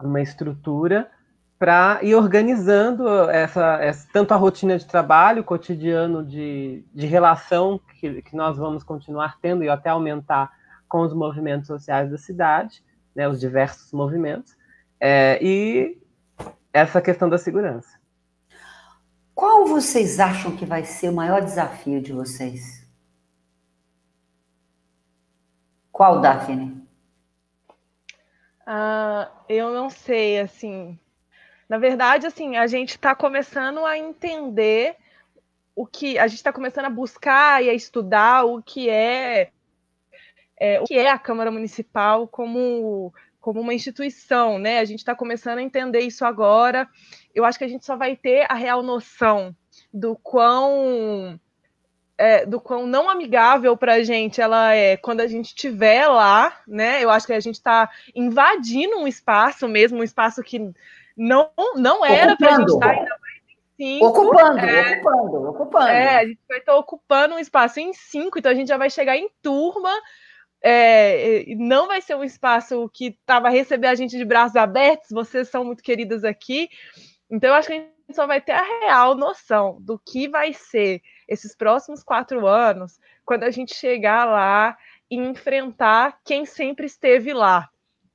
[0.00, 1.10] uma estrutura
[1.58, 7.80] para ir organizando essa, essa, tanto a rotina de trabalho, o cotidiano de, de relação
[7.98, 10.52] que, que nós vamos continuar tendo e até aumentar
[10.88, 12.82] com os movimentos sociais da cidade,
[13.14, 14.56] né, os diversos movimentos,
[15.00, 15.98] é, e
[16.72, 17.98] essa questão da segurança.
[19.34, 22.77] Qual vocês acham que vai ser o maior desafio de vocês?
[25.98, 26.80] Qual, Daphne?
[28.64, 30.96] Uh, eu não sei, assim.
[31.68, 34.94] Na verdade, assim, a gente está começando a entender
[35.74, 39.50] o que a gente está começando a buscar e a estudar o que é,
[40.56, 44.78] é, o que é a Câmara Municipal como como uma instituição, né?
[44.78, 46.88] A gente está começando a entender isso agora.
[47.34, 49.52] Eu acho que a gente só vai ter a real noção
[49.92, 51.40] do quão
[52.18, 56.60] é, do quão não amigável para a gente ela é quando a gente estiver lá,
[56.66, 57.02] né?
[57.02, 60.58] Eu acho que a gente está invadindo um espaço mesmo, um espaço que
[61.16, 63.42] não, não era para a gente estar tá ainda mais
[63.78, 64.06] em cinco.
[64.06, 65.88] Ocupando, é, ocupando, ocupando.
[65.88, 68.90] É, a gente vai estar ocupando um espaço em cinco, então a gente já vai
[68.90, 69.90] chegar em turma
[70.62, 75.08] é, não vai ser um espaço que tá, vai receber a gente de braços abertos,
[75.10, 76.68] vocês são muito queridas aqui.
[77.30, 80.52] Então, eu acho que a gente só vai ter a real noção do que vai
[80.52, 84.76] ser esses próximos quatro anos quando a gente chegar lá
[85.10, 87.68] e enfrentar quem sempre esteve lá,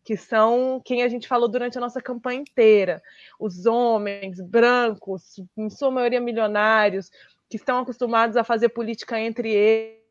[0.04, 3.02] que são quem a gente falou durante a nossa campanha inteira:
[3.40, 7.12] os homens brancos, em sua maioria milionários,
[7.50, 10.02] que estão acostumados a fazer política entre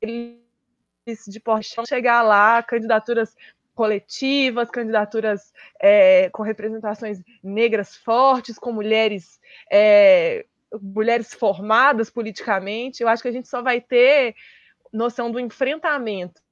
[0.00, 1.74] eles de porte.
[1.86, 3.36] Chegar lá, candidaturas
[3.74, 10.46] coletivas, candidaturas é, com representações negras fortes, com mulheres é,
[10.82, 13.02] mulheres formadas politicamente.
[13.02, 14.34] Eu acho que a gente só vai ter
[14.92, 16.42] noção do enfrentamento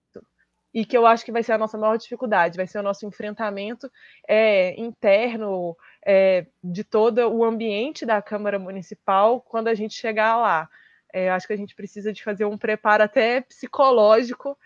[0.74, 3.04] e que eu acho que vai ser a nossa maior dificuldade, vai ser o nosso
[3.04, 3.90] enfrentamento
[4.26, 10.68] é, interno é, de todo o ambiente da Câmara Municipal quando a gente chegar lá.
[11.12, 14.58] É, acho que a gente precisa de fazer um preparo até psicológico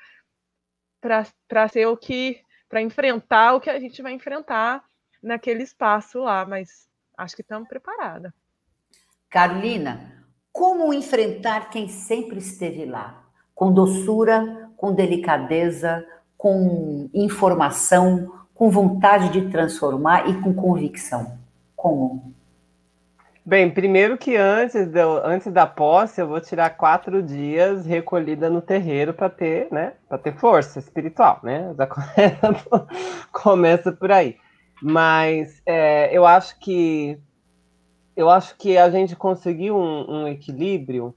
[1.00, 4.84] para ser o que para enfrentar o que a gente vai enfrentar
[5.22, 8.32] naquele espaço lá, mas acho que estamos preparadas.
[9.37, 10.01] Carolina,
[10.51, 13.22] como enfrentar quem sempre esteve lá?
[13.55, 16.03] Com doçura, com delicadeza,
[16.39, 21.37] com informação, com vontade de transformar e com convicção.
[21.76, 22.32] Como?
[23.45, 28.62] Bem, primeiro que antes, do, antes da posse, eu vou tirar quatro dias recolhida no
[28.62, 31.74] terreiro para ter, né, para ter força espiritual, né?
[31.76, 32.87] Já começa,
[33.30, 34.39] começa por aí.
[34.82, 37.20] Mas é, eu acho que
[38.17, 41.14] eu acho que a gente conseguiu um, um equilíbrio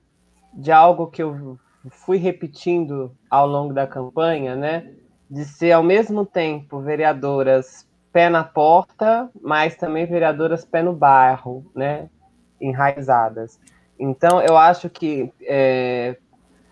[0.54, 1.58] de algo que eu
[1.90, 4.92] fui repetindo ao longo da campanha, né?
[5.30, 11.66] De ser ao mesmo tempo vereadoras pé na porta, mas também vereadoras pé no barro,
[11.76, 12.10] né?
[12.60, 13.60] enraizadas.
[13.98, 16.18] Então, eu acho que é,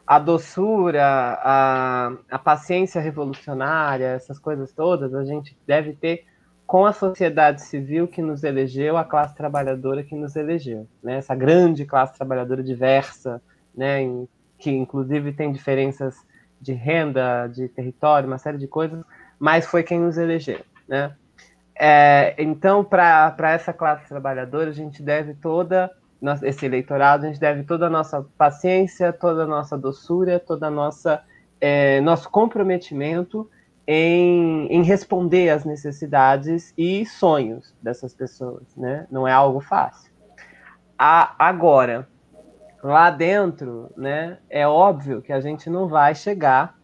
[0.05, 6.25] a doçura, a, a paciência revolucionária, essas coisas todas, a gente deve ter
[6.67, 11.15] com a sociedade civil que nos elegeu, a classe trabalhadora que nos elegeu, né?
[11.15, 13.41] Essa grande classe trabalhadora diversa,
[13.73, 14.01] né?
[14.01, 14.27] Em,
[14.59, 16.15] que inclusive tem diferenças
[16.59, 19.01] de renda, de território, uma série de coisas,
[19.39, 21.15] mas foi quem nos elegeu, né?
[21.79, 25.89] É, então, para essa classe trabalhadora, a gente deve toda,
[26.43, 30.71] esse eleitorado, a gente deve toda a nossa paciência, toda a nossa doçura, toda a
[30.71, 31.23] nossa
[31.61, 33.49] é, nosso comprometimento
[33.87, 39.07] em, em responder às necessidades e sonhos dessas pessoas, né?
[39.09, 40.11] Não é algo fácil.
[40.99, 42.05] A, agora,
[42.83, 46.75] lá dentro, né, é óbvio que a gente não vai chegar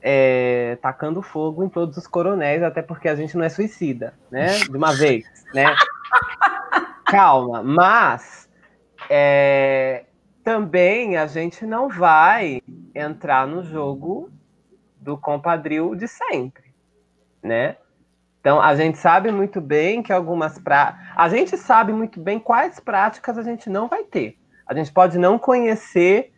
[0.00, 4.58] é, tacando fogo em todos os coronéis, até porque a gente não é suicida, né?
[4.58, 5.24] De uma vez,
[5.54, 5.66] né?
[7.06, 8.48] Calma, mas
[9.08, 10.06] é,
[10.42, 12.60] também a gente não vai
[12.92, 14.28] entrar no jogo
[15.02, 16.72] do compadril de sempre,
[17.42, 17.76] né?
[18.40, 21.12] Então a gente sabe muito bem que algumas pra...
[21.14, 24.38] a gente sabe muito bem quais práticas a gente não vai ter.
[24.66, 26.32] A gente pode não conhecer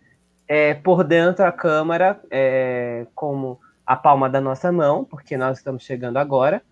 [0.49, 5.83] é, por dentro a Câmara é, como a palma da nossa mão, porque nós estamos
[5.85, 6.63] chegando agora,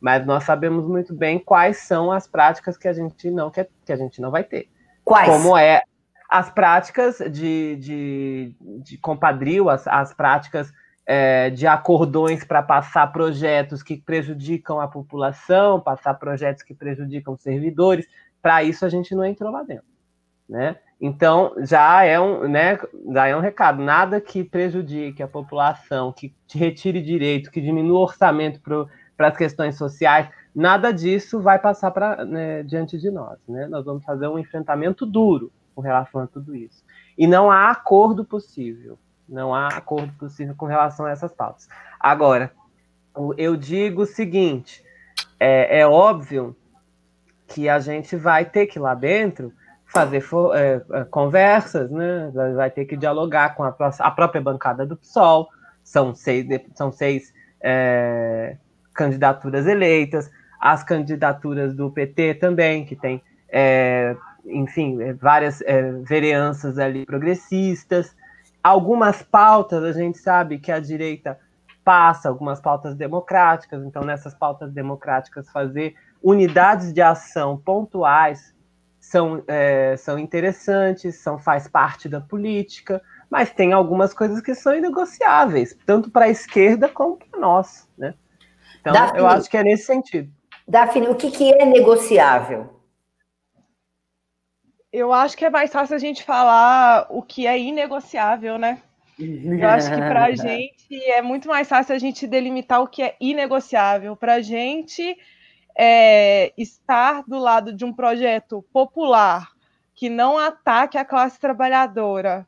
[0.00, 3.92] mas nós sabemos muito bem quais são as práticas que a gente não quer, que
[3.92, 4.68] a gente não vai ter.
[5.04, 5.28] Quais?
[5.28, 5.82] Como é
[6.28, 10.72] as práticas de, de, de compadrio, as, as práticas
[11.06, 18.06] é, de acordões para passar projetos que prejudicam a população, passar projetos que prejudicam servidores.
[18.40, 19.86] Para isso a gente não entrou lá dentro.
[20.48, 20.76] né?
[21.00, 22.78] Então, já é um, né,
[23.12, 28.02] já é um recado, nada que prejudique a população, que retire direito, que diminua o
[28.02, 33.36] orçamento para as questões sociais, nada disso vai passar pra, né, diante de nós.
[33.48, 33.66] Né?
[33.66, 36.84] Nós vamos fazer um enfrentamento duro com relação a tudo isso.
[37.18, 38.96] E não há acordo possível.
[39.32, 41.68] Não há acordo possível com relação a essas pautas.
[41.98, 42.52] Agora,
[43.36, 44.84] eu digo o seguinte:
[45.40, 46.56] é, é óbvio
[47.46, 49.52] que a gente vai ter que lá dentro
[49.86, 50.24] fazer
[50.54, 52.30] é, é, conversas, né?
[52.56, 55.48] vai ter que dialogar com a, a, própria bancada do PSOL,
[55.84, 58.56] são seis, são seis é,
[58.94, 64.16] candidaturas eleitas, as candidaturas do PT também, que tem, é,
[64.46, 68.16] enfim, é, várias é, vereanças ali progressistas,
[68.62, 71.38] algumas pautas a gente sabe que a direita
[71.84, 78.54] passa, algumas pautas democráticas, então nessas pautas democráticas fazer unidades de ação pontuais
[79.00, 84.74] são, é, são interessantes, são faz parte da política, mas tem algumas coisas que são
[84.74, 88.14] inegociáveis, tanto para a esquerda como para nós, né?
[88.80, 90.30] Então, Daphne, eu acho que é nesse sentido.
[90.66, 92.81] Daphne, o que, que é negociável?
[94.92, 98.82] Eu acho que é mais fácil a gente falar o que é inegociável, né?
[99.18, 103.02] Eu acho que para a gente é muito mais fácil a gente delimitar o que
[103.02, 104.14] é inegociável.
[104.14, 105.16] Para a gente,
[105.74, 109.50] é, estar do lado de um projeto popular
[109.94, 112.46] que não ataque a classe trabalhadora,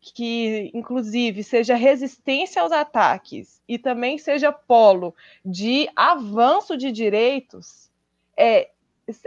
[0.00, 5.14] que inclusive seja resistência aos ataques e também seja polo
[5.44, 7.90] de avanço de direitos,
[8.36, 8.70] é,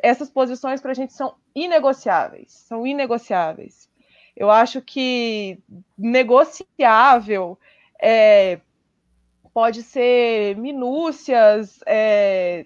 [0.01, 3.89] essas posições para a gente são inegociáveis, são inegociáveis.
[4.35, 5.57] Eu acho que
[5.97, 7.57] negociável
[7.99, 8.59] é,
[9.53, 12.65] pode ser minúcias, é,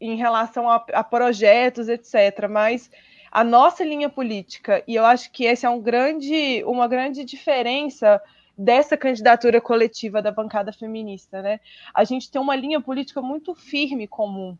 [0.00, 2.46] em relação a, a projetos, etc.
[2.50, 2.90] Mas
[3.30, 8.20] a nossa linha política, e eu acho que esse é um grande, uma grande diferença
[8.56, 11.60] dessa candidatura coletiva da bancada feminista, né?
[11.94, 14.58] A gente tem uma linha política muito firme comum.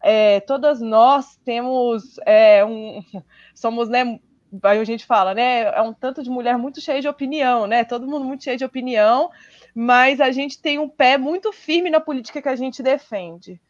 [0.00, 3.02] É, todas nós temos é, um,
[3.54, 4.18] somos, né?
[4.62, 5.64] Aí a gente fala, né?
[5.64, 7.84] É um tanto de mulher muito cheia de opinião, né?
[7.84, 9.30] Todo mundo muito cheio de opinião,
[9.74, 13.60] mas a gente tem um pé muito firme na política que a gente defende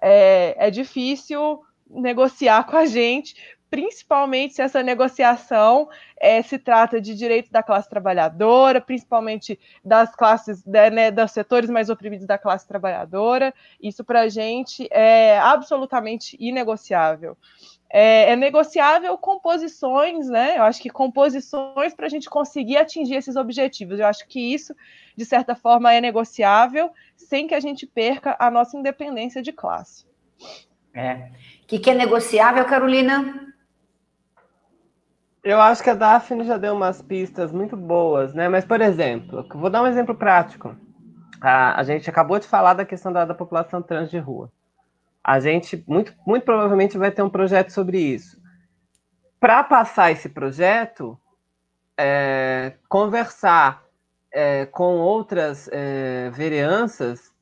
[0.00, 3.34] é, é difícil negociar com a gente,
[3.70, 5.88] principalmente se essa negociação
[6.18, 11.68] é, se trata de direitos da classe trabalhadora, principalmente das classes, né, né dos setores
[11.68, 13.52] mais oprimidos da classe trabalhadora.
[13.80, 17.36] Isso para a gente é absolutamente inegociável.
[17.88, 20.58] É, é, negociável composições, né?
[20.58, 24.00] Eu acho que composições para a gente conseguir atingir esses objetivos.
[24.00, 24.74] Eu acho que isso,
[25.16, 30.04] de certa forma, é negociável sem que a gente perca a nossa independência de classe.
[30.92, 31.30] É.
[31.62, 33.54] O que, que é negociável, Carolina?
[35.46, 38.48] Eu acho que a Daphne já deu umas pistas muito boas, né?
[38.48, 40.74] Mas, por exemplo, vou dar um exemplo prático.
[41.40, 44.50] A, a gente acabou de falar da questão da, da população trans de rua.
[45.22, 48.42] A gente, muito, muito provavelmente, vai ter um projeto sobre isso.
[49.38, 51.16] Para passar esse projeto,
[51.96, 53.84] é, conversar
[54.32, 57.32] é, com outras é, vereanças,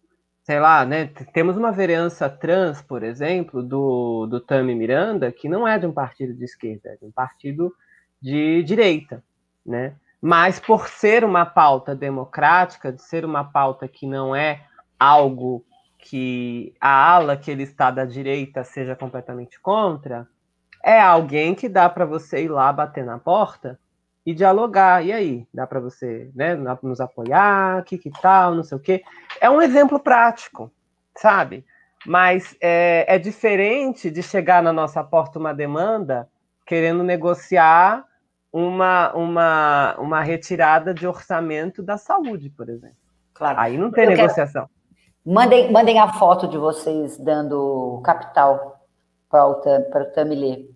[0.42, 1.06] sei lá, né?
[1.32, 5.92] Temos uma vereança trans, por exemplo, do, do Tami Miranda, que não é de um
[5.92, 7.74] partido de esquerda, é de um partido
[8.24, 9.22] de direita,
[9.66, 9.96] né?
[10.18, 14.62] Mas por ser uma pauta democrática, de ser uma pauta que não é
[14.98, 15.62] algo
[15.98, 20.26] que a ala que ele está da direita seja completamente contra,
[20.82, 23.78] é alguém que dá para você ir lá bater na porta
[24.24, 25.04] e dialogar.
[25.04, 29.02] E aí, dá para você, né, nos apoiar, que que tal, não sei o quê.
[29.38, 30.72] É um exemplo prático,
[31.14, 31.62] sabe?
[32.06, 36.26] Mas é, é diferente de chegar na nossa porta uma demanda
[36.66, 38.06] querendo negociar
[38.54, 42.96] uma, uma, uma retirada de orçamento da saúde, por exemplo.
[43.34, 43.58] Claro.
[43.58, 44.68] Aí não tem Eu negociação.
[44.68, 45.34] Quero...
[45.34, 48.86] Mandem, mandem a foto de vocês dando capital
[49.28, 50.66] para o Tamilê.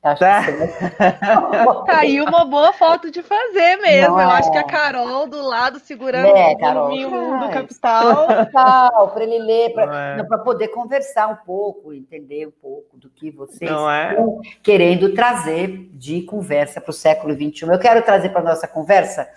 [0.00, 0.44] Acho tá.
[0.44, 4.16] que tá aí uma boa foto de fazer mesmo.
[4.16, 4.22] Não.
[4.22, 8.26] Eu acho que a Carol do lado segurando é, Carol, o do capital.
[8.52, 10.44] para ele ler, para é.
[10.44, 14.10] poder conversar um pouco, entender um pouco do que vocês é.
[14.10, 17.66] estão querendo trazer de conversa para o século XXI.
[17.68, 19.28] Eu quero trazer para a nossa conversa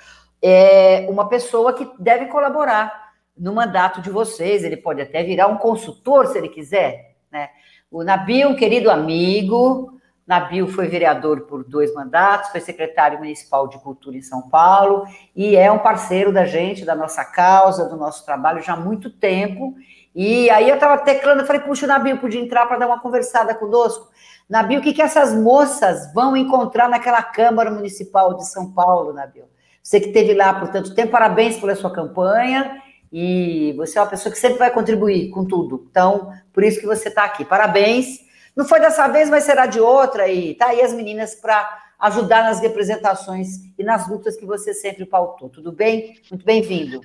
[0.42, 5.58] é, uma pessoa que deve colaborar no mandato de vocês, ele pode até virar um
[5.58, 7.50] consultor se ele quiser, né?
[7.90, 10.00] O Nabil, um querido amigo,
[10.32, 15.04] Nabil foi vereador por dois mandatos, foi secretário municipal de cultura em São Paulo
[15.36, 19.10] e é um parceiro da gente, da nossa causa, do nosso trabalho já há muito
[19.10, 19.76] tempo
[20.16, 23.54] E aí eu estava teclando, falei, puxa, o Nabil podia entrar para dar uma conversada
[23.54, 24.10] conosco.
[24.50, 29.50] Nabil, o que, que essas moças vão encontrar naquela Câmara Municipal de São Paulo, Nabil?
[29.84, 34.08] Você que esteve lá por tanto tempo, parabéns pela sua campanha e você é uma
[34.08, 35.86] pessoa que sempre vai contribuir com tudo.
[35.92, 37.44] Então, por isso que você está aqui.
[37.44, 38.31] Parabéns.
[38.62, 40.28] Não foi dessa vez, mas será de outra.
[40.28, 45.04] E tá aí as meninas para ajudar nas representações e nas lutas que você sempre
[45.04, 45.50] pautou.
[45.50, 46.22] Tudo bem?
[46.30, 47.02] Muito bem-vindo.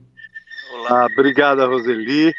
[0.75, 2.35] Olá, obrigada, Roseli.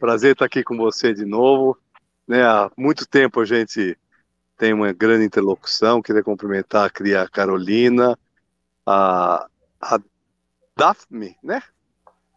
[0.00, 1.78] Prazer estar aqui com você de novo.
[2.26, 3.96] Né, há muito tempo a gente
[4.58, 6.02] tem uma grande interlocução.
[6.02, 8.18] Queria cumprimentar a, a Carolina,
[8.84, 9.46] a,
[9.80, 10.00] a
[10.76, 11.62] Daphne, né?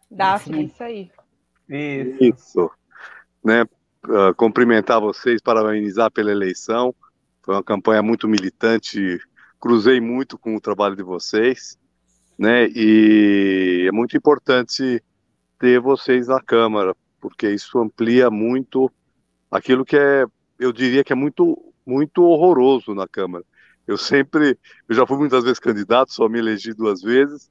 [0.08, 1.10] Daphne, isso aí.
[1.68, 2.22] Isso.
[2.22, 2.70] isso.
[3.42, 3.64] Né,
[4.04, 6.94] uh, cumprimentar vocês, parabenizar pela eleição.
[7.42, 9.18] Foi uma campanha muito militante.
[9.60, 11.78] Cruzei muito com o trabalho de vocês,
[12.38, 12.68] né?
[12.68, 15.02] E é muito importante
[15.58, 18.90] ter vocês na Câmara, porque isso amplia muito
[19.50, 20.24] aquilo que é,
[20.58, 23.44] eu diria que é muito, muito horroroso na Câmara.
[23.86, 27.50] Eu sempre, eu já fui muitas vezes candidato, só me elegi duas vezes,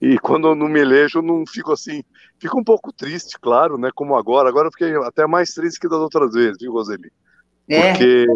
[0.00, 2.02] e quando eu não me elejo, eu não fico assim,
[2.38, 5.88] fico um pouco triste, claro, né, como agora, agora eu fiquei até mais triste que
[5.88, 7.12] das outras vezes, viu, Roseli?
[7.68, 7.90] É.
[7.90, 8.26] Porque,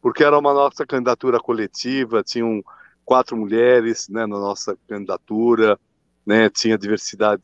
[0.00, 2.62] porque era uma nossa candidatura coletiva, tinham
[3.04, 5.76] quatro mulheres, né, na nossa candidatura,
[6.24, 7.42] né, tinha diversidade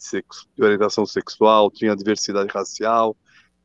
[0.57, 3.17] de orientação sexual, tinha diversidade racial,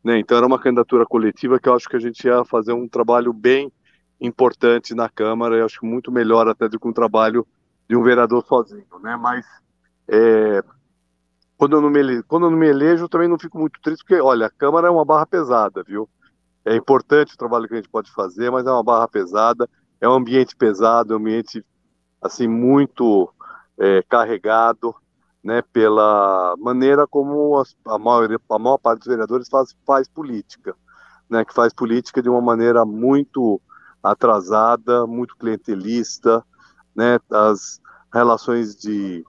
[0.04, 2.88] né, então era uma candidatura coletiva que eu acho que a gente ia fazer um
[2.88, 3.72] trabalho bem
[4.20, 7.46] importante na Câmara, eu acho muito melhor até do que um trabalho
[7.88, 9.46] de um vereador sozinho, né, mas
[10.08, 10.64] é,
[11.58, 14.04] quando, eu não me, quando eu não me elejo, eu também não fico muito triste,
[14.04, 16.10] porque, olha, a Câmara é uma barra pesada, viu,
[16.66, 20.08] é importante o trabalho que a gente pode fazer, mas é uma barra pesada, é
[20.08, 21.66] um ambiente pesado, é um ambiente,
[22.22, 23.34] assim, muito
[23.78, 24.96] é, carregado,
[25.44, 30.74] né, pela maneira como a, maioria, a maior parte dos vereadores faz, faz política,
[31.30, 33.62] né, que faz política de uma maneira muito
[34.02, 36.44] atrasada, muito clientelista,
[36.96, 37.82] né, as
[38.14, 39.26] relações de,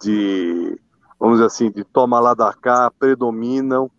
[0.00, 0.78] de
[1.18, 3.90] vamos dizer assim, de toma lá da cá predominam.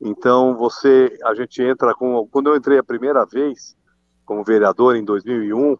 [0.00, 3.76] Então você, a gente entra com, quando eu entrei a primeira vez
[4.24, 5.76] como vereador em 2001,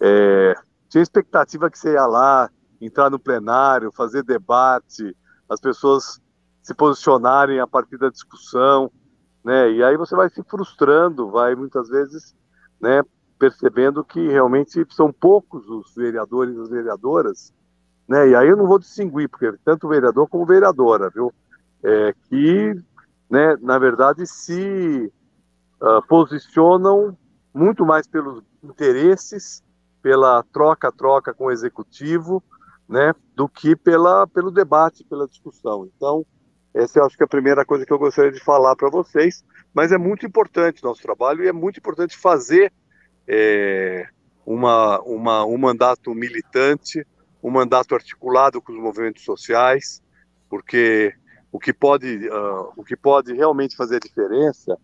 [0.00, 0.54] é,
[0.88, 2.50] tinha expectativa que você ia lá,
[2.80, 5.16] entrar no plenário, fazer debate,
[5.48, 6.20] as pessoas
[6.62, 8.90] se posicionarem a partir da discussão,
[9.44, 9.70] né?
[9.70, 12.34] E aí você vai se frustrando, vai muitas vezes,
[12.80, 13.02] né,
[13.38, 17.54] percebendo que realmente são poucos os vereadores e as vereadoras,
[18.08, 18.28] né?
[18.28, 21.32] E aí eu não vou distinguir, porque tanto vereador como vereadora, viu?
[21.82, 22.74] É, que,
[23.30, 25.12] né, na verdade, se
[25.80, 27.16] uh, posicionam
[27.52, 29.62] muito mais pelos interesses,
[30.02, 32.42] pela troca-troca com o executivo,
[32.88, 35.88] né, do que pela, pelo debate, pela discussão.
[35.96, 36.24] Então,
[36.72, 39.44] essa eu acho que é a primeira coisa que eu gostaria de falar para vocês,
[39.74, 42.72] mas é muito importante nosso trabalho e é muito importante fazer
[43.26, 44.06] é,
[44.44, 47.04] uma, uma, um mandato militante,
[47.42, 50.02] um mandato articulado com os movimentos sociais,
[50.48, 51.14] porque
[51.52, 54.78] o que pode, uh, o que pode realmente fazer a diferença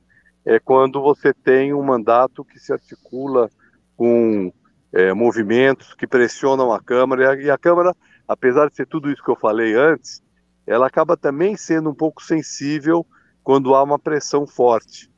[0.45, 3.51] é quando você tem um mandato que se articula
[3.97, 4.53] com
[4.93, 7.95] é, movimentos que pressionam a Câmara, e a, e a Câmara,
[8.27, 10.23] apesar de ser tudo isso que eu falei antes,
[10.67, 13.07] ela acaba também sendo um pouco sensível
[13.43, 15.11] quando há uma pressão forte.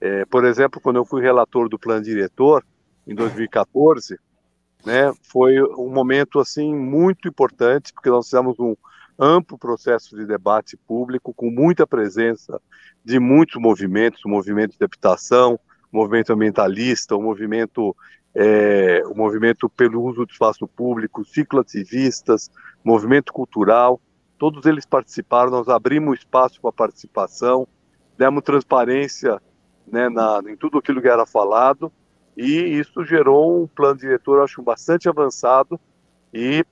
[0.00, 2.64] É, por exemplo, quando eu fui relator do plano diretor,
[3.06, 4.18] em 2014,
[4.84, 8.74] né, foi um momento assim muito importante, porque nós fizemos um
[9.18, 12.60] amplo processo de debate público, com muita presença
[13.04, 15.58] de muitos movimentos, o movimento de habitação,
[15.92, 17.94] o movimento ambientalista, o movimento
[18.34, 22.50] é, o movimento pelo uso do espaço público, cicloativistas,
[22.82, 24.00] movimento cultural,
[24.38, 27.68] todos eles participaram, nós abrimos espaço para participação,
[28.16, 29.40] demos transparência
[29.86, 31.92] né, na, em tudo aquilo que era falado,
[32.36, 35.78] e isso gerou um plano diretor, acho, bastante avançado,
[36.32, 36.64] e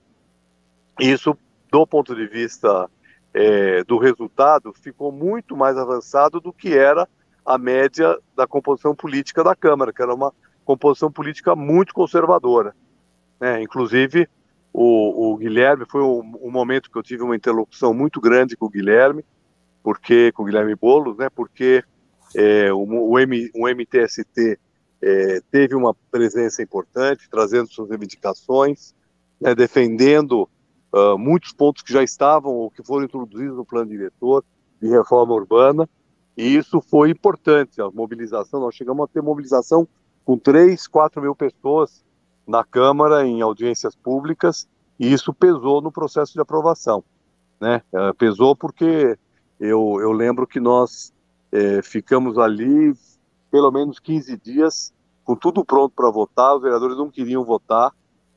[0.98, 1.36] isso,
[1.70, 2.88] do ponto de vista
[3.32, 7.08] é, do resultado, ficou muito mais avançado do que era
[7.44, 10.32] a média da composição política da Câmara, que era uma
[10.64, 12.74] composição política muito conservadora.
[13.40, 13.62] Né?
[13.62, 14.28] Inclusive,
[14.72, 18.70] o, o, Guilherme, foi um, momento que eu tive uma interlocução muito grande com o
[18.70, 19.24] Guilherme,
[19.82, 21.28] porque com o Guilherme Boulos, né?
[21.28, 21.82] porque
[22.36, 24.58] é, o, o, M, o MTST
[25.02, 28.94] é, teve uma presença importante, trazendo suas reivindicações,
[29.40, 30.48] né, defendendo
[30.92, 34.44] uh, muitos pontos que já estavam ou que foram introduzidos no plano diretor
[34.80, 35.88] de reforma urbana,
[36.36, 39.88] e isso foi importante, a mobilização, nós chegamos a ter mobilização
[40.24, 42.04] com 3, 4 mil pessoas
[42.46, 47.02] na Câmara, em audiências públicas, e isso pesou no processo de aprovação.
[47.60, 47.82] Né?
[47.92, 49.18] Uh, pesou porque
[49.58, 51.12] eu, eu lembro que nós
[51.52, 52.94] é, ficamos ali
[53.50, 54.92] pelo menos 15 dias
[55.24, 57.92] com tudo pronto para votar, os vereadores não queriam votar,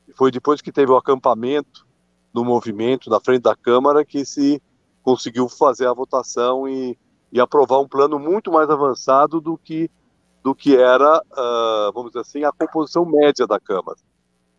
[0.06, 1.86] e foi depois que teve o acampamento
[2.32, 4.62] do movimento na frente da Câmara que se
[5.02, 6.98] conseguiu fazer a votação e,
[7.32, 9.90] e aprovar um plano muito mais avançado do que
[10.42, 13.96] do que era, uh, vamos dizer assim, a composição média da Câmara,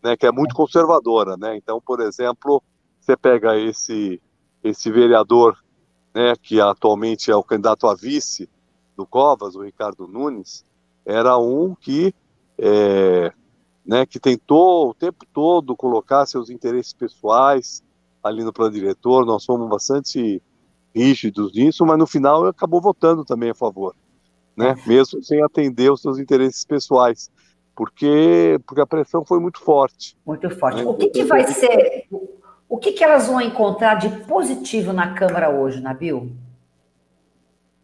[0.02, 1.56] né, que é muito conservadora, né?
[1.56, 2.60] Então, por exemplo,
[3.00, 4.20] você pega esse
[4.64, 5.56] esse vereador,
[6.12, 8.48] né, que atualmente é o candidato a vice
[8.96, 10.64] do Covas, o Ricardo Nunes,
[11.04, 12.14] era um que
[12.58, 13.32] é,
[13.84, 17.82] né, que tentou o tempo todo colocar seus interesses pessoais
[18.22, 19.24] ali no plano diretor.
[19.24, 20.42] Nós fomos bastante
[20.94, 23.94] rígidos nisso, mas no final acabou votando também a favor
[24.56, 24.74] né?
[24.86, 27.30] Mesmo sem atender os seus interesses pessoais,
[27.74, 30.16] porque porque a pressão foi muito forte.
[30.26, 30.82] Muito forte.
[30.82, 30.84] Né?
[30.84, 32.06] O que, que vai ser?
[32.68, 36.32] O que, que elas vão encontrar de positivo na Câmara hoje, Nabil?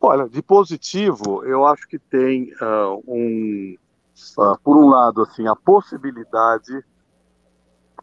[0.04, 3.76] Olha, de positivo, eu acho que tem uh, um,
[4.36, 6.84] uh, por um lado, assim, a possibilidade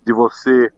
[0.06, 0.72] de você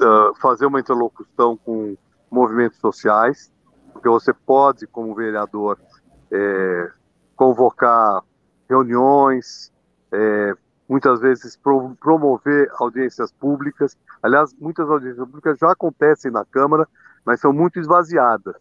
[0.00, 1.96] uh, fazer uma interlocução com
[2.30, 3.52] movimentos sociais,
[3.92, 5.76] porque você pode, como vereador,
[6.30, 6.92] é,
[7.34, 8.22] convocar
[8.68, 9.72] reuniões,
[10.12, 10.54] é,
[10.88, 13.98] muitas vezes pro, promover audiências públicas.
[14.22, 16.86] Aliás, muitas audiências públicas já acontecem na Câmara,
[17.24, 18.54] mas são muito esvaziadas,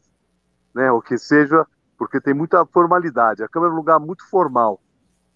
[0.74, 0.91] né?
[0.91, 1.68] O que seja,
[2.00, 3.43] porque tem muita formalidade.
[3.43, 4.82] A Câmara é um lugar muito formal,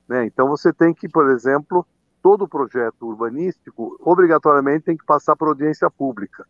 [0.10, 0.26] né?
[0.26, 1.86] Então você tem que, por exemplo,
[2.22, 6.48] todo projeto urbanístico obrigatoriamente tem que passar por audiência pública.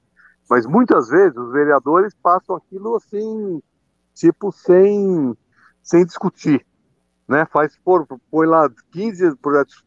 [0.49, 3.61] Mas muitas vezes os vereadores passam aquilo assim,
[4.13, 5.35] tipo, sem,
[5.81, 6.65] sem discutir
[7.27, 9.83] né, faz por, põe lá 15 projetos,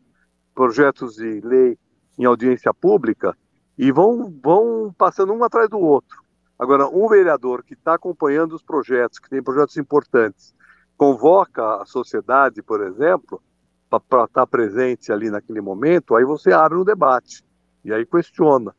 [0.54, 1.78] projetos de lei
[2.18, 3.36] em audiência pública
[3.76, 6.24] e vão, vão passando um atrás do outro.
[6.58, 10.54] Agora, um vereador que está acompanhando os projetos, que tem projetos importantes,
[10.96, 13.42] convoca a sociedade, por exemplo,
[13.90, 17.44] para estar tá presente ali naquele momento, aí você abre um debate
[17.84, 18.74] e aí questiona.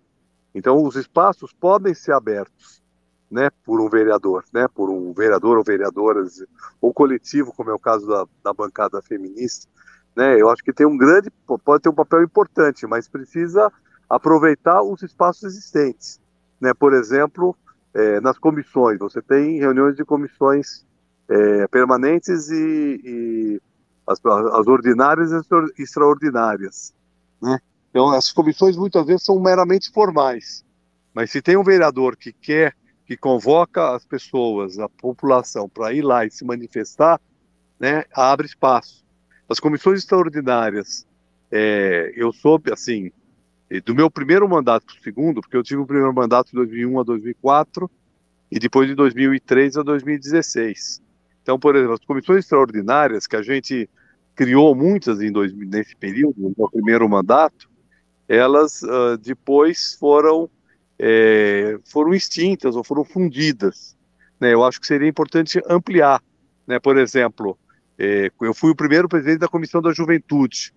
[0.53, 2.81] Então, os espaços podem ser abertos
[3.29, 6.43] né, por um vereador, né, por um vereador ou vereadoras,
[6.81, 9.69] ou coletivo, como é o caso da, da bancada feminista,
[10.15, 11.29] né, eu acho que tem um grande,
[11.63, 13.71] pode ter um papel importante, mas precisa
[14.09, 16.19] aproveitar os espaços existentes,
[16.59, 17.55] né, por exemplo,
[17.97, 20.85] é, nas comissões, você tem reuniões de comissões
[21.27, 23.61] é, permanentes e, e
[24.05, 26.93] as, as, ordinárias e extraordinárias,
[27.41, 30.63] né, então as comissões muitas vezes são meramente formais,
[31.11, 32.75] mas se tem um vereador que quer
[33.07, 37.19] que convoca as pessoas, a população, para ir lá e se manifestar,
[37.79, 39.05] né, abre espaço.
[39.47, 41.07] As comissões extraordinárias,
[41.49, 43.09] é, eu soube, assim,
[43.83, 46.99] do meu primeiro mandato para o segundo, porque eu tive o primeiro mandato de 2001
[46.99, 47.91] a 2004
[48.51, 51.01] e depois de 2003 a 2016.
[51.41, 53.89] Então, por exemplo, as comissões extraordinárias, que a gente
[54.35, 57.69] criou muitas em dois, nesse período, no meu primeiro mandato,
[58.27, 60.49] elas uh, depois foram
[60.99, 63.95] é, foram extintas ou foram fundidas.
[64.39, 64.53] Né?
[64.53, 66.21] Eu acho que seria importante ampliar.
[66.65, 66.79] Né?
[66.79, 67.57] Por exemplo,
[67.97, 70.73] é, eu fui o primeiro presidente da Comissão da Juventude.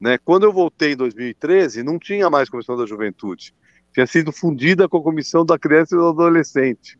[0.00, 0.18] Né?
[0.18, 3.54] Quando eu voltei em 2013, não tinha mais Comissão da Juventude.
[3.92, 6.98] Tinha sido fundida com a Comissão da Criança e do Adolescente.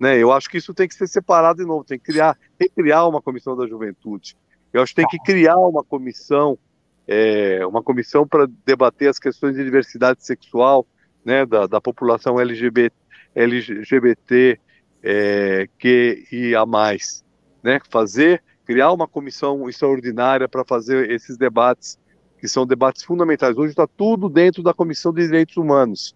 [0.00, 0.16] Né?
[0.16, 2.74] Eu acho que isso tem que ser separado de novo, tem que criar, tem que
[2.74, 4.36] criar uma Comissão da Juventude.
[4.72, 6.58] Eu acho que tem que criar uma comissão,
[7.06, 10.86] é, uma comissão para debater as questões de diversidade sexual,
[11.24, 12.94] né, da, da população LGBT,
[13.34, 14.60] LGBT
[15.02, 17.24] é, que e a mais,
[17.62, 21.98] né, fazer, criar uma comissão extraordinária para fazer esses debates,
[22.38, 23.56] que são debates fundamentais.
[23.56, 26.14] Hoje está tudo dentro da Comissão de Direitos Humanos,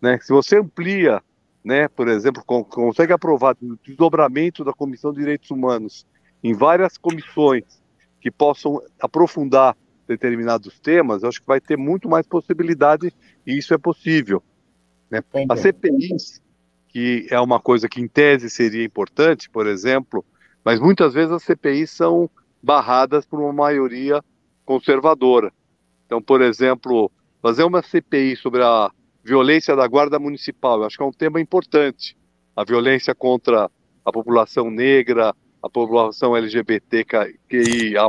[0.00, 1.22] né, se você amplia,
[1.62, 6.06] né, por exemplo, consegue aprovar o desdobramento da Comissão de Direitos Humanos
[6.42, 7.64] em várias comissões
[8.20, 9.76] que possam aprofundar
[10.08, 13.12] determinados temas, eu acho que vai ter muito mais possibilidade
[13.46, 14.42] e isso é possível.
[15.10, 15.22] Né?
[15.48, 16.40] A CPIs,
[16.88, 20.24] que é uma coisa que em tese seria importante, por exemplo,
[20.64, 22.28] mas muitas vezes as CPIs são
[22.62, 24.22] barradas por uma maioria
[24.64, 25.52] conservadora.
[26.10, 27.08] Então, por exemplo,
[27.40, 28.90] fazer uma CPI sobre a
[29.22, 32.18] violência da Guarda Municipal, eu acho que é um tema importante.
[32.56, 33.70] A violência contra
[34.04, 35.32] a população negra,
[35.62, 38.08] a população LGBTQIA+,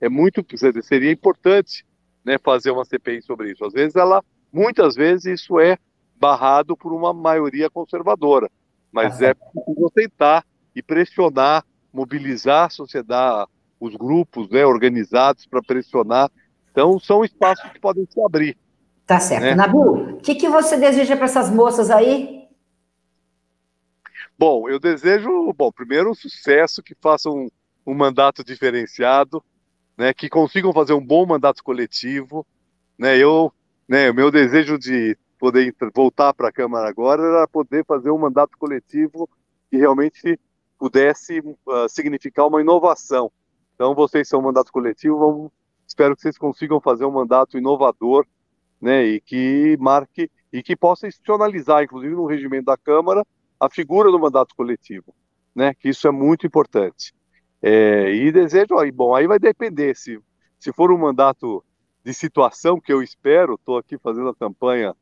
[0.00, 0.42] é muito,
[0.82, 1.84] seria importante
[2.24, 3.66] né, fazer uma CPI sobre isso.
[3.66, 5.76] Às vezes ela, muitas vezes isso é
[6.16, 8.50] barrado por uma maioria conservadora.
[8.90, 10.42] Mas é preciso tentar
[10.74, 16.30] e pressionar, mobilizar a sociedade, os grupos né, organizados para pressionar.
[16.74, 18.58] Então, são espaços que podem se abrir.
[19.06, 19.44] Tá certo.
[19.44, 19.54] Né?
[19.54, 22.48] Nabu, o que, que você deseja para essas moças aí?
[24.36, 27.48] Bom, eu desejo, bom, primeiro um sucesso, que façam um,
[27.86, 29.40] um mandato diferenciado,
[29.96, 32.44] né, que consigam fazer um bom mandato coletivo,
[32.98, 33.52] né, eu,
[33.88, 38.18] né, o meu desejo de poder voltar para a Câmara agora era poder fazer um
[38.18, 39.28] mandato coletivo
[39.70, 40.40] que realmente
[40.76, 43.30] pudesse uh, significar uma inovação.
[43.76, 45.52] Então, vocês são um mandato coletivo, vamos,
[45.94, 48.26] espero que vocês consigam fazer um mandato inovador,
[48.80, 53.24] né, e que marque e que possa institucionalizar, inclusive no regimento da Câmara,
[53.58, 55.14] a figura do mandato coletivo,
[55.54, 57.14] né, que isso é muito importante.
[57.62, 60.20] É, e desejo, aí, bom, aí vai depender se
[60.58, 61.62] se for um mandato
[62.02, 64.94] de situação que eu espero, estou aqui fazendo a campanha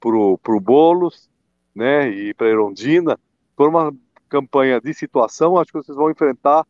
[0.00, 1.30] para o Boulos,
[1.74, 3.20] né, e para Erondina,
[3.54, 3.94] for uma
[4.26, 6.66] campanha de situação, acho que vocês vão enfrentar,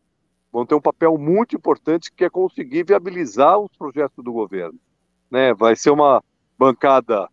[0.53, 4.79] vão ter um papel muito importante que é conseguir viabilizar os projetos do governo,
[5.29, 6.23] né, vai ser uma
[6.57, 7.27] bancada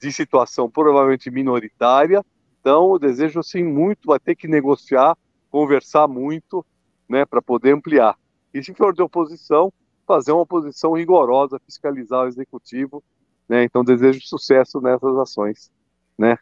[0.00, 2.22] de situação provavelmente minoritária,
[2.60, 5.16] então eu desejo assim muito, vai ter que negociar,
[5.50, 6.66] conversar muito,
[7.08, 8.18] né, para poder ampliar.
[8.52, 9.72] E se for de oposição,
[10.06, 13.02] fazer uma oposição rigorosa, fiscalizar o executivo
[13.48, 13.64] né?
[13.64, 15.70] Então desejo sucesso nessas ações,
[16.18, 16.38] né?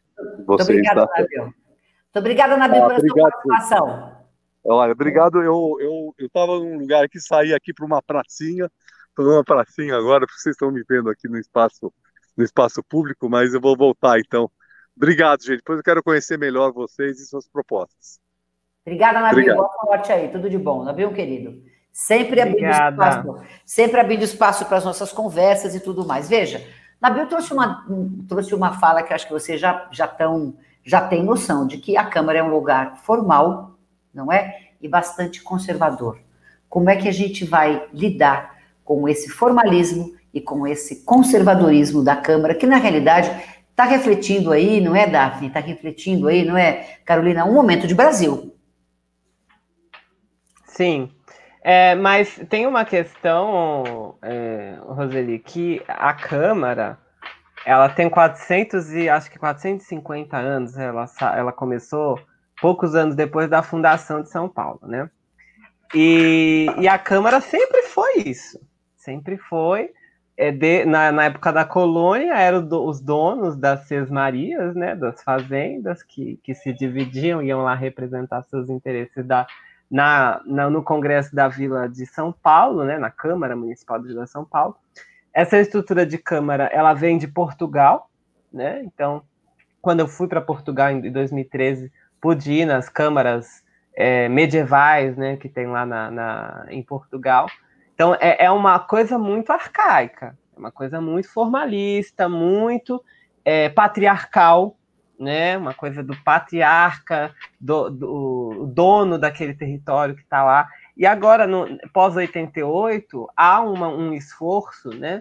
[0.46, 1.20] Vocês, Muito obrigada, tá?
[1.20, 1.42] Nabil.
[1.42, 4.21] Muito obrigada, Nabil, ah, pela obrigado, sua participação.
[4.64, 5.42] Olha, obrigado.
[5.42, 8.70] Eu eu estava num lugar aqui, saí aqui para uma pracinha,
[9.08, 11.92] estou numa pracinha agora, porque vocês estão me vendo aqui no espaço
[12.36, 14.50] no espaço público, mas eu vou voltar então.
[14.96, 15.58] Obrigado, gente.
[15.58, 18.20] Depois eu quero conhecer melhor vocês e suas propostas.
[18.84, 19.38] Obrigada, Nabil.
[19.38, 19.56] Obrigado.
[19.56, 20.28] Boa sorte aí.
[20.28, 20.84] Tudo de bom.
[20.84, 21.62] Nabil, querido.
[21.92, 23.36] Sempre abrindo espaço,
[23.66, 26.28] sempre abrindo espaço para as nossas conversas e tudo mais.
[26.28, 26.66] Veja,
[27.00, 27.86] Nabil trouxe uma,
[28.26, 31.96] trouxe uma fala que acho que vocês já, já, tão, já têm noção de que
[31.96, 33.71] a Câmara é um lugar formal,
[34.14, 34.70] não é?
[34.80, 36.18] E bastante conservador.
[36.68, 42.16] Como é que a gente vai lidar com esse formalismo e com esse conservadorismo da
[42.16, 43.30] Câmara, que na realidade
[43.70, 45.48] está refletindo aí, não é, Daphne?
[45.48, 48.54] Está refletindo aí, não é, Carolina, um momento de Brasil.
[50.66, 51.10] Sim,
[51.62, 56.98] é, mas tem uma questão, é, Roseli, que a Câmara,
[57.64, 61.06] ela tem 400 e acho que 450 anos, ela,
[61.36, 62.18] ela começou
[62.62, 65.10] poucos anos depois da fundação de São Paulo, né?
[65.92, 68.58] E, e a Câmara sempre foi isso,
[68.96, 69.90] sempre foi.
[70.34, 75.22] É de, na, na época da colônia, eram do, os donos das Marias, né, das
[75.22, 79.46] fazendas, que, que se dividiam, iam lá representar seus interesses da,
[79.90, 84.24] na, na, no Congresso da Vila de São Paulo, né, na Câmara Municipal da Vila
[84.24, 84.74] de São Paulo.
[85.34, 88.08] Essa estrutura de Câmara, ela vem de Portugal,
[88.52, 88.82] né?
[88.84, 89.22] Então,
[89.82, 91.90] quando eu fui para Portugal em 2013,
[92.22, 93.62] pude nas câmaras
[93.94, 97.46] é, medievais, né, que tem lá na, na em Portugal.
[97.94, 103.04] Então, é, é, uma coisa muito arcaica, é uma coisa muito formalista, muito
[103.44, 104.76] é, patriarcal,
[105.18, 105.56] né?
[105.56, 110.68] Uma coisa do patriarca, do, do dono daquele território que está lá.
[110.96, 115.20] E agora, no pós-88, há uma, um esforço, né?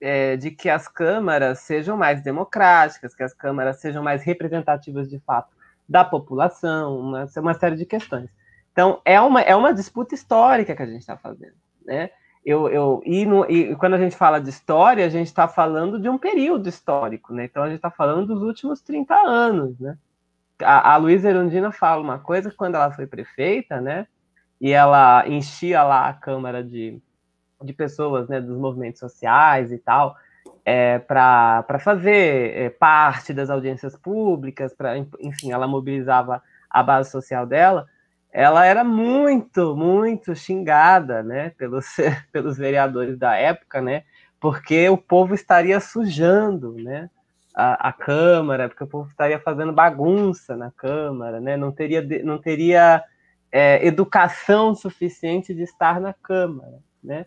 [0.00, 5.18] É, de que as câmaras sejam mais democráticas, que as câmaras sejam mais representativas de
[5.20, 5.53] fato
[5.88, 8.30] da população, uma, uma série de questões.
[8.72, 11.54] Então, é uma, é uma disputa histórica que a gente está fazendo,
[11.84, 12.10] né?
[12.44, 15.98] eu, eu e, no, e, quando a gente fala de história, a gente está falando
[15.98, 17.46] de um período histórico, né?
[17.46, 19.96] Então a gente está falando dos últimos 30 anos, né?
[20.62, 24.06] A, a Luísa Erundina fala uma coisa quando ela foi prefeita, né?
[24.60, 27.00] E ela enchia lá a Câmara de,
[27.62, 28.40] de pessoas, né?
[28.42, 30.14] Dos movimentos sociais e tal,
[30.64, 37.46] é, para fazer é, parte das audiências públicas, para enfim, ela mobilizava a base social
[37.46, 37.86] dela
[38.34, 41.86] ela era muito, muito xingada, né, pelos,
[42.32, 44.02] pelos vereadores da época, né,
[44.40, 47.08] porque o povo estaria sujando, né,
[47.54, 52.36] a, a Câmara, porque o povo estaria fazendo bagunça na Câmara, né, não teria, não
[52.36, 53.04] teria
[53.52, 57.26] é, educação suficiente de estar na Câmara, né.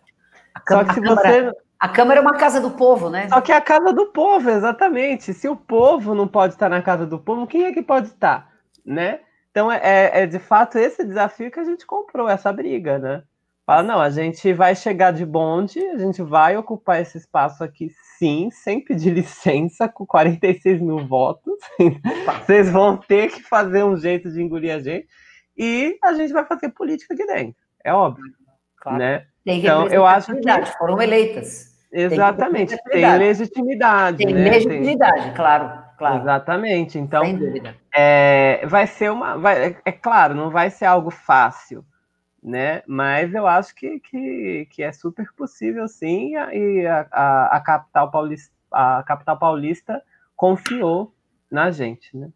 [0.68, 3.28] Só que se você a Câmara é uma casa do povo, né?
[3.28, 5.32] Só que é a casa do povo, exatamente.
[5.32, 8.50] Se o povo não pode estar na casa do povo, quem é que pode estar,
[8.84, 9.20] né?
[9.50, 13.22] Então, é, é, é de fato esse desafio que a gente comprou, essa briga, né?
[13.64, 17.90] Fala, não, a gente vai chegar de bonde, a gente vai ocupar esse espaço aqui,
[18.18, 21.54] sim, sem pedir licença, com 46 mil votos.
[22.44, 25.06] Vocês vão ter que fazer um jeito de engolir a gente.
[25.56, 27.56] E a gente vai fazer política aqui dentro.
[27.84, 28.24] É óbvio.
[28.80, 28.98] Claro.
[28.98, 29.26] Né?
[29.44, 31.67] Tem então, eu acho que foram eleitas.
[31.90, 34.18] Exatamente, tem, tem legitimidade.
[34.18, 34.50] Tem né?
[34.50, 35.34] legitimidade, tem...
[35.34, 35.88] claro.
[35.98, 36.20] Claro.
[36.20, 36.96] Exatamente.
[36.96, 37.24] Então,
[37.92, 39.36] é, vai ser uma.
[39.36, 41.84] Vai, é, claro, não vai ser algo fácil,
[42.40, 42.84] né?
[42.86, 48.12] Mas eu acho que, que, que é super possível, sim, e a, a, a, capital
[48.12, 50.00] paulista, a capital paulista
[50.36, 51.12] confiou
[51.50, 52.30] na gente, né?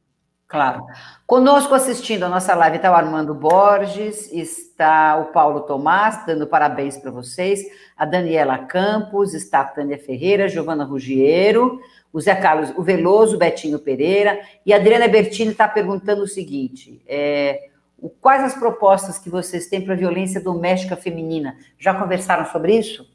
[0.53, 0.85] Claro.
[1.27, 6.99] Conosco assistindo a nossa live está o Armando Borges, está o Paulo Tomás, dando parabéns
[6.99, 7.63] para vocês,
[7.97, 11.81] a Daniela Campos, está a Tânia Ferreira, Giovana Rugiero,
[12.13, 16.29] o Zé Carlos, o Veloso, o Betinho Pereira, e a Adriana Bertini está perguntando o
[16.29, 17.71] seguinte: é,
[18.21, 21.57] quais as propostas que vocês têm para a violência doméstica feminina?
[21.79, 23.11] Já conversaram sobre isso?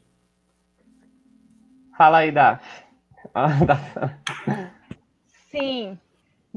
[1.96, 2.64] Fala aí, Daf.
[5.52, 5.96] Sim,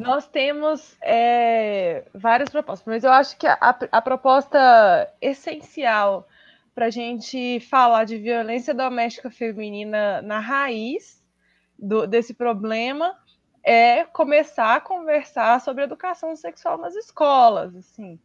[0.02, 6.28] nós temos é, várias propostas, mas eu acho que a, a proposta essencial
[6.74, 11.24] para a gente falar de violência doméstica feminina na raiz
[11.78, 13.16] do, desse problema
[13.64, 17.76] é começar a conversar sobre educação sexual nas escolas.
[17.76, 18.20] Assim,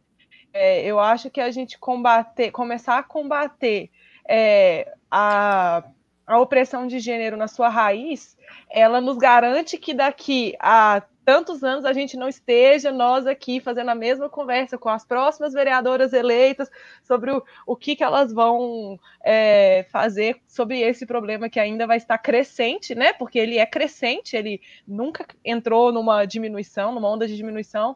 [0.51, 3.91] é, eu acho que a gente combater, começar a combater
[4.27, 5.83] é, a,
[6.25, 8.35] a opressão de gênero na sua raiz,
[8.67, 13.89] ela nos garante que daqui a tantos anos a gente não esteja nós aqui fazendo
[13.89, 16.71] a mesma conversa com as próximas vereadoras eleitas
[17.03, 21.97] sobre o, o que, que elas vão é, fazer sobre esse problema que ainda vai
[21.97, 23.11] estar crescente, né?
[23.11, 27.93] Porque ele é crescente, ele nunca entrou numa diminuição, numa onda de diminuição.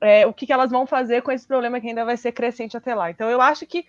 [0.00, 2.76] É, o que, que elas vão fazer com esse problema que ainda vai ser crescente
[2.76, 3.10] até lá.
[3.10, 3.84] Então, eu acho que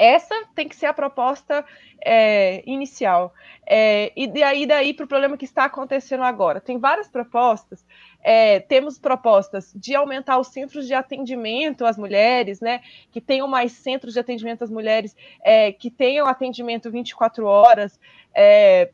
[0.00, 1.62] essa tem que ser a proposta
[2.02, 3.34] é, inicial.
[3.66, 6.58] É, e daí, daí para o problema que está acontecendo agora.
[6.58, 7.84] Tem várias propostas.
[8.22, 12.80] É, temos propostas de aumentar os centros de atendimento às mulheres, né?
[13.12, 18.00] Que tenham mais centros de atendimento às mulheres, é, que tenham atendimento 24 horas.
[18.34, 18.90] É,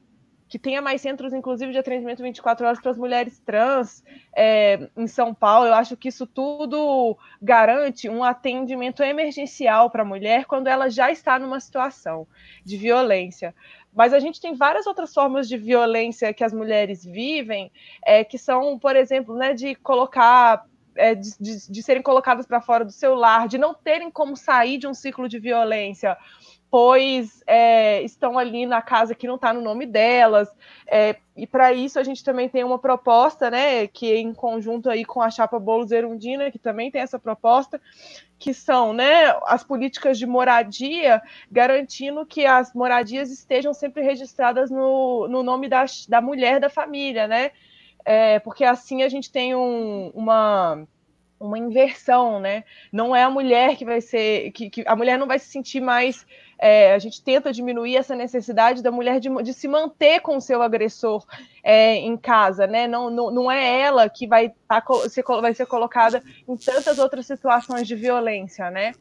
[0.48, 5.06] que tenha mais centros, inclusive, de atendimento 24 horas para as mulheres trans é, em
[5.06, 5.66] São Paulo.
[5.66, 11.10] Eu acho que isso tudo garante um atendimento emergencial para a mulher quando ela já
[11.10, 12.26] está numa situação
[12.64, 13.54] de violência.
[13.94, 17.72] Mas a gente tem várias outras formas de violência que as mulheres vivem,
[18.04, 22.60] é, que são, por exemplo, né, de colocar é, de, de, de, serem colocadas para
[22.60, 26.16] fora do seu lar, de não terem como sair de um ciclo de violência,
[26.70, 30.48] pois é, estão ali na casa que não está no nome delas.
[30.86, 34.90] É, e para isso a gente também tem uma proposta, né, que é em conjunto
[34.90, 37.80] aí com a chapa Bolos Erundina, que também tem essa proposta,
[38.38, 45.28] que são, né, as políticas de moradia, garantindo que as moradias estejam sempre registradas no,
[45.28, 47.52] no nome da, da mulher da família, né?
[48.04, 50.86] É, porque assim a gente tem um, uma
[51.38, 52.64] uma inversão, né?
[52.92, 55.80] Não é a mulher que vai ser, que, que a mulher não vai se sentir
[55.80, 56.26] mais
[56.58, 60.40] é, a gente tenta diminuir essa necessidade da mulher de, de se manter com o
[60.40, 61.24] seu agressor
[61.62, 62.86] é, em casa, né?
[62.86, 67.26] Não, não, não é ela que vai, tá, ser, vai ser colocada em tantas outras
[67.26, 68.92] situações de violência, né?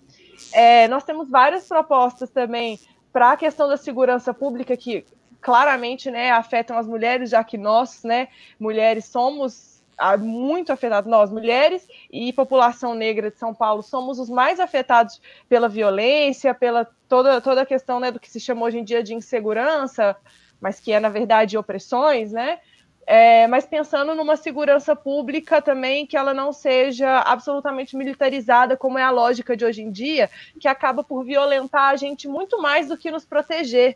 [0.51, 2.79] É, nós temos várias propostas também
[3.13, 5.05] para a questão da segurança pública que
[5.39, 8.27] claramente né, afetam as mulheres, já que nós, né,
[8.59, 9.74] mulheres, somos
[10.19, 15.69] muito afetados, nós mulheres e população negra de São Paulo somos os mais afetados pela
[15.69, 19.13] violência, pela toda, toda a questão né, do que se chama hoje em dia de
[19.13, 20.15] insegurança,
[20.59, 22.59] mas que é na verdade opressões, né?
[23.07, 29.03] É, mas pensando numa segurança pública também que ela não seja absolutamente militarizada, como é
[29.03, 30.27] a lógica de hoje em dia,
[30.59, 33.95] que acaba por violentar a gente muito mais do que nos proteger.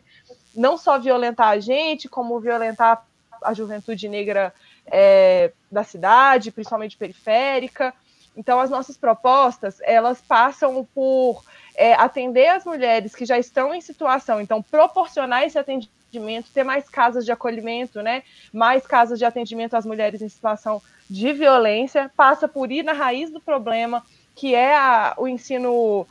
[0.54, 3.04] Não só violentar a gente, como violentar
[3.42, 4.54] a juventude negra
[4.90, 7.94] é, da cidade, principalmente periférica.
[8.36, 11.42] Então, as nossas propostas, elas passam por
[11.74, 16.88] é, atender as mulheres que já estão em situação, então, proporcionar esse atendimento, ter mais
[16.88, 18.22] casas de acolhimento, né?
[18.52, 23.30] mais casas de atendimento às mulheres em situação de violência, passa por ir na raiz
[23.30, 26.06] do problema, que é a, o ensino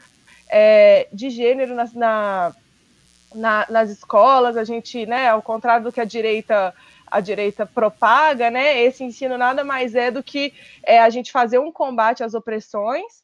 [0.50, 2.56] é, de gênero na, na,
[3.34, 6.74] na, nas escolas, a gente, né, ao contrário do que a direita
[7.12, 8.82] a direita propaga, né?
[8.84, 10.54] Esse ensino nada mais é do que
[10.84, 13.24] é, a gente fazer um combate às opressões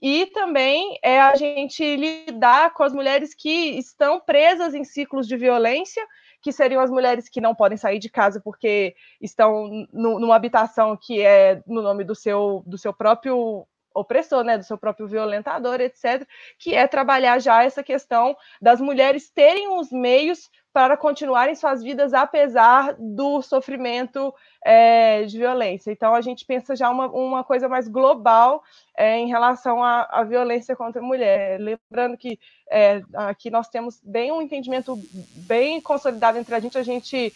[0.00, 5.36] e também é a gente lidar com as mulheres que estão presas em ciclos de
[5.36, 6.06] violência,
[6.42, 10.96] que seriam as mulheres que não podem sair de casa porque estão no, numa habitação
[10.96, 13.66] que é no nome do seu, do seu próprio
[13.96, 16.26] opressor, né, do seu próprio violentador, etc.,
[16.58, 22.12] que é trabalhar já essa questão das mulheres terem os meios para continuarem suas vidas
[22.12, 25.90] apesar do sofrimento é, de violência.
[25.90, 28.62] Então, a gente pensa já uma, uma coisa mais global
[28.94, 31.58] é, em relação à, violência contra a mulher.
[31.58, 32.38] Lembrando que
[32.70, 35.00] é, aqui nós temos bem um entendimento
[35.46, 37.32] bem consolidado entre a gente, a gente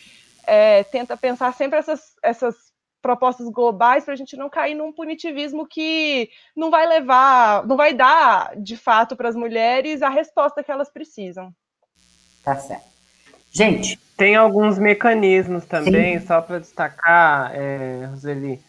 [0.90, 2.69] tenta pensar sempre essas, essas
[3.00, 7.94] propostas globais para a gente não cair num punitivismo que não vai levar, não vai
[7.94, 11.52] dar de fato para as mulheres a resposta que elas precisam.
[12.42, 12.90] Tá certo.
[13.52, 13.98] Gente.
[14.16, 16.26] Tem alguns mecanismos também, Sim.
[16.26, 18.60] só para destacar, é, Roseli,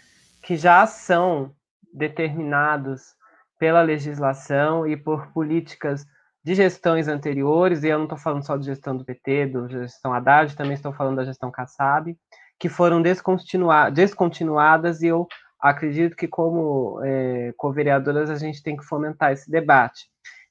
[0.41, 1.53] que já são
[1.93, 3.13] determinados
[3.59, 6.05] pela legislação e por políticas
[6.43, 10.13] de gestões anteriores, e eu não estou falando só de gestão do PT, da gestão
[10.13, 12.17] Haddad, também estou falando da gestão Kassab,
[12.61, 15.27] que foram descontinuadas, e eu
[15.59, 20.05] acredito que, como é, co-vereadoras, a gente tem que fomentar esse debate,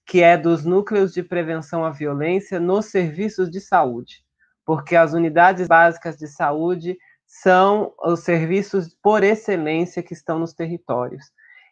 [0.05, 4.25] que é dos núcleos de prevenção à violência nos serviços de saúde,
[4.67, 6.99] porque as unidades básicas de saúde
[7.29, 11.27] são os serviços por excelência que estão nos territórios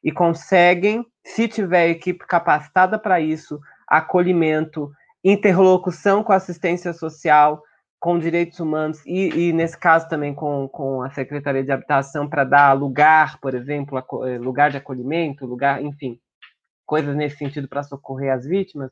[0.05, 3.59] e conseguem, se tiver equipe capacitada para isso,
[3.89, 4.89] acolhimento,
[5.25, 7.61] interlocução com assistência social,
[8.01, 12.45] com direitos humanos e, e nesse caso também com, com a Secretaria de Habitação para
[12.45, 16.21] dar lugar, por exemplo, eh, lugar de acolhimento, lugar, enfim,
[16.87, 18.91] coisas nesse sentido para socorrer as vítimas,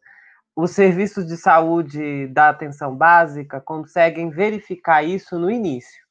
[0.57, 6.05] os serviços de saúde da atenção básica conseguem verificar isso no início.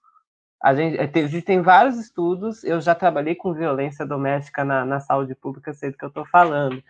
[0.63, 5.35] A gente, eh, existem vários estudos, eu já trabalhei com violência doméstica na, na saúde
[5.35, 6.81] pública, sei do que eu estou falando.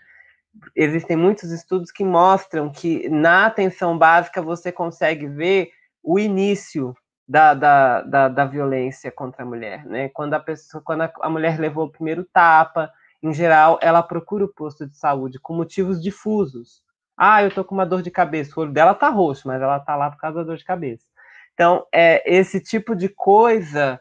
[0.76, 5.72] Existem muitos estudos que mostram que na atenção básica você consegue ver
[6.06, 6.96] o início
[7.28, 10.10] da, da, da, da violência contra a mulher, né?
[10.10, 12.92] Quando a pessoa, quando a, a mulher levou o primeiro tapa,
[13.22, 16.84] em geral, ela procura o posto de saúde com motivos difusos.
[17.18, 18.54] Ah, eu tô com uma dor de cabeça.
[18.56, 21.06] O olho dela tá roxo, mas ela tá lá por causa da dor de cabeça.
[21.54, 24.00] Então, é, esse tipo de coisa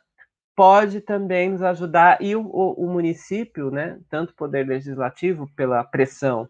[0.54, 5.82] pode também nos ajudar, e o, o, o município, né, tanto o poder legislativo, pela
[5.82, 6.48] pressão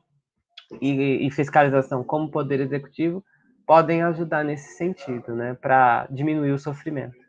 [0.81, 3.25] e, e, fiscalização, como o poder executivo,
[3.67, 7.25] podem ajudar nesse sentido, né, para diminuir o sofrimento.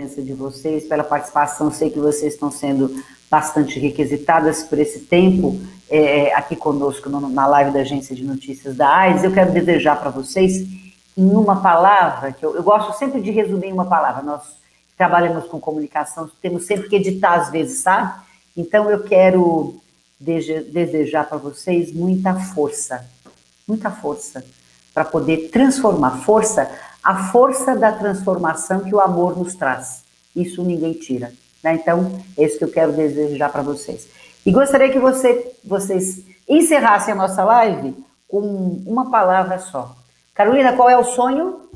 [0.00, 2.90] de vocês, pela participação, sei que vocês estão sendo
[3.30, 5.60] bastante requisitadas por esse tempo
[5.90, 9.22] é, aqui conosco no, na live da Agência de Notícias da AIDS.
[9.22, 10.66] Eu quero desejar para vocês,
[11.16, 14.58] em uma palavra, que eu, eu gosto sempre de resumir em uma palavra, nós
[14.96, 18.20] trabalhamos com comunicação, temos sempre que editar às vezes, sabe?
[18.56, 19.80] Então eu quero
[20.20, 23.06] desejar para vocês muita força,
[23.66, 24.44] muita força,
[24.92, 26.22] para poder transformar.
[26.22, 26.70] Força,
[27.02, 30.04] a força da transformação que o amor nos traz.
[30.36, 31.32] Isso ninguém tira.
[31.64, 31.74] Né?
[31.74, 34.08] Então, é isso que eu quero desejar para vocês.
[34.44, 37.96] E gostaria que você, vocês encerrassem a nossa live
[38.28, 38.40] com
[38.86, 39.96] uma palavra só.
[40.34, 41.68] Carolina, qual é o sonho?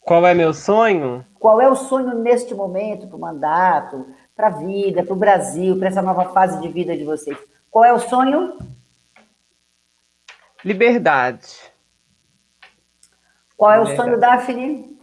[0.00, 1.24] Qual é meu sonho?
[1.38, 4.06] Qual é o sonho neste momento para o mandato,
[4.40, 7.36] para a vida, para o Brasil, para essa nova fase de vida de vocês?
[7.70, 8.58] Qual é o sonho?
[10.64, 11.70] Liberdade.
[13.54, 14.98] Qual é o sonho, Daphne?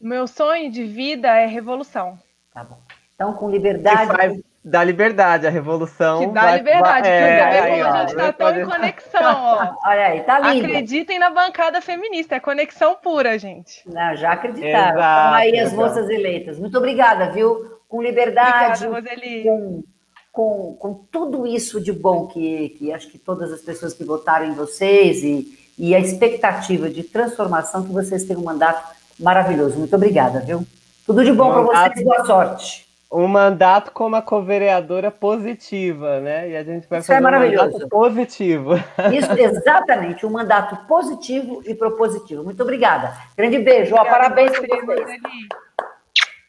[0.00, 2.16] Meu sonho de vida é revolução.
[2.54, 2.78] Tá bom.
[3.16, 4.44] Então, com liberdade.
[4.68, 6.18] Dar liberdade, a revolução.
[6.18, 9.74] Que dá vai, liberdade, vai, é, aí, a gente está tão em conexão, ó.
[9.88, 10.66] Olha aí, tá lindo.
[10.66, 13.88] Acreditem na bancada feminista, é conexão pura, gente.
[13.88, 14.96] Não, já acreditaram.
[14.96, 16.58] Exato, aí as moças eleitas.
[16.58, 17.78] Muito obrigada, viu?
[17.88, 18.88] Com liberdade.
[18.88, 19.44] Obrigada, Roseli.
[19.44, 19.84] Com,
[20.32, 24.46] com, com tudo isso de bom que, que acho que todas as pessoas que votaram
[24.46, 25.46] em vocês e,
[25.78, 29.78] e a expectativa de transformação que vocês têm um mandato maravilhoso.
[29.78, 30.66] Muito obrigada, viu?
[31.06, 32.85] Tudo de bom para vocês, boa sorte.
[33.12, 36.50] Um mandato como a co-vereadora positiva, né?
[36.50, 37.68] E a gente vai Isso é fazer é maravilhoso.
[37.68, 38.74] um mandato positivo.
[39.12, 42.42] Isso, exatamente, um mandato positivo e propositivo.
[42.42, 43.14] Muito obrigada.
[43.36, 45.20] Grande beijo, ó, parabéns por vocês.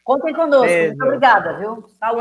[0.02, 0.66] Contem conosco.
[0.66, 0.88] Beijo.
[0.88, 1.84] Muito obrigada, viu?
[2.00, 2.16] Saúde.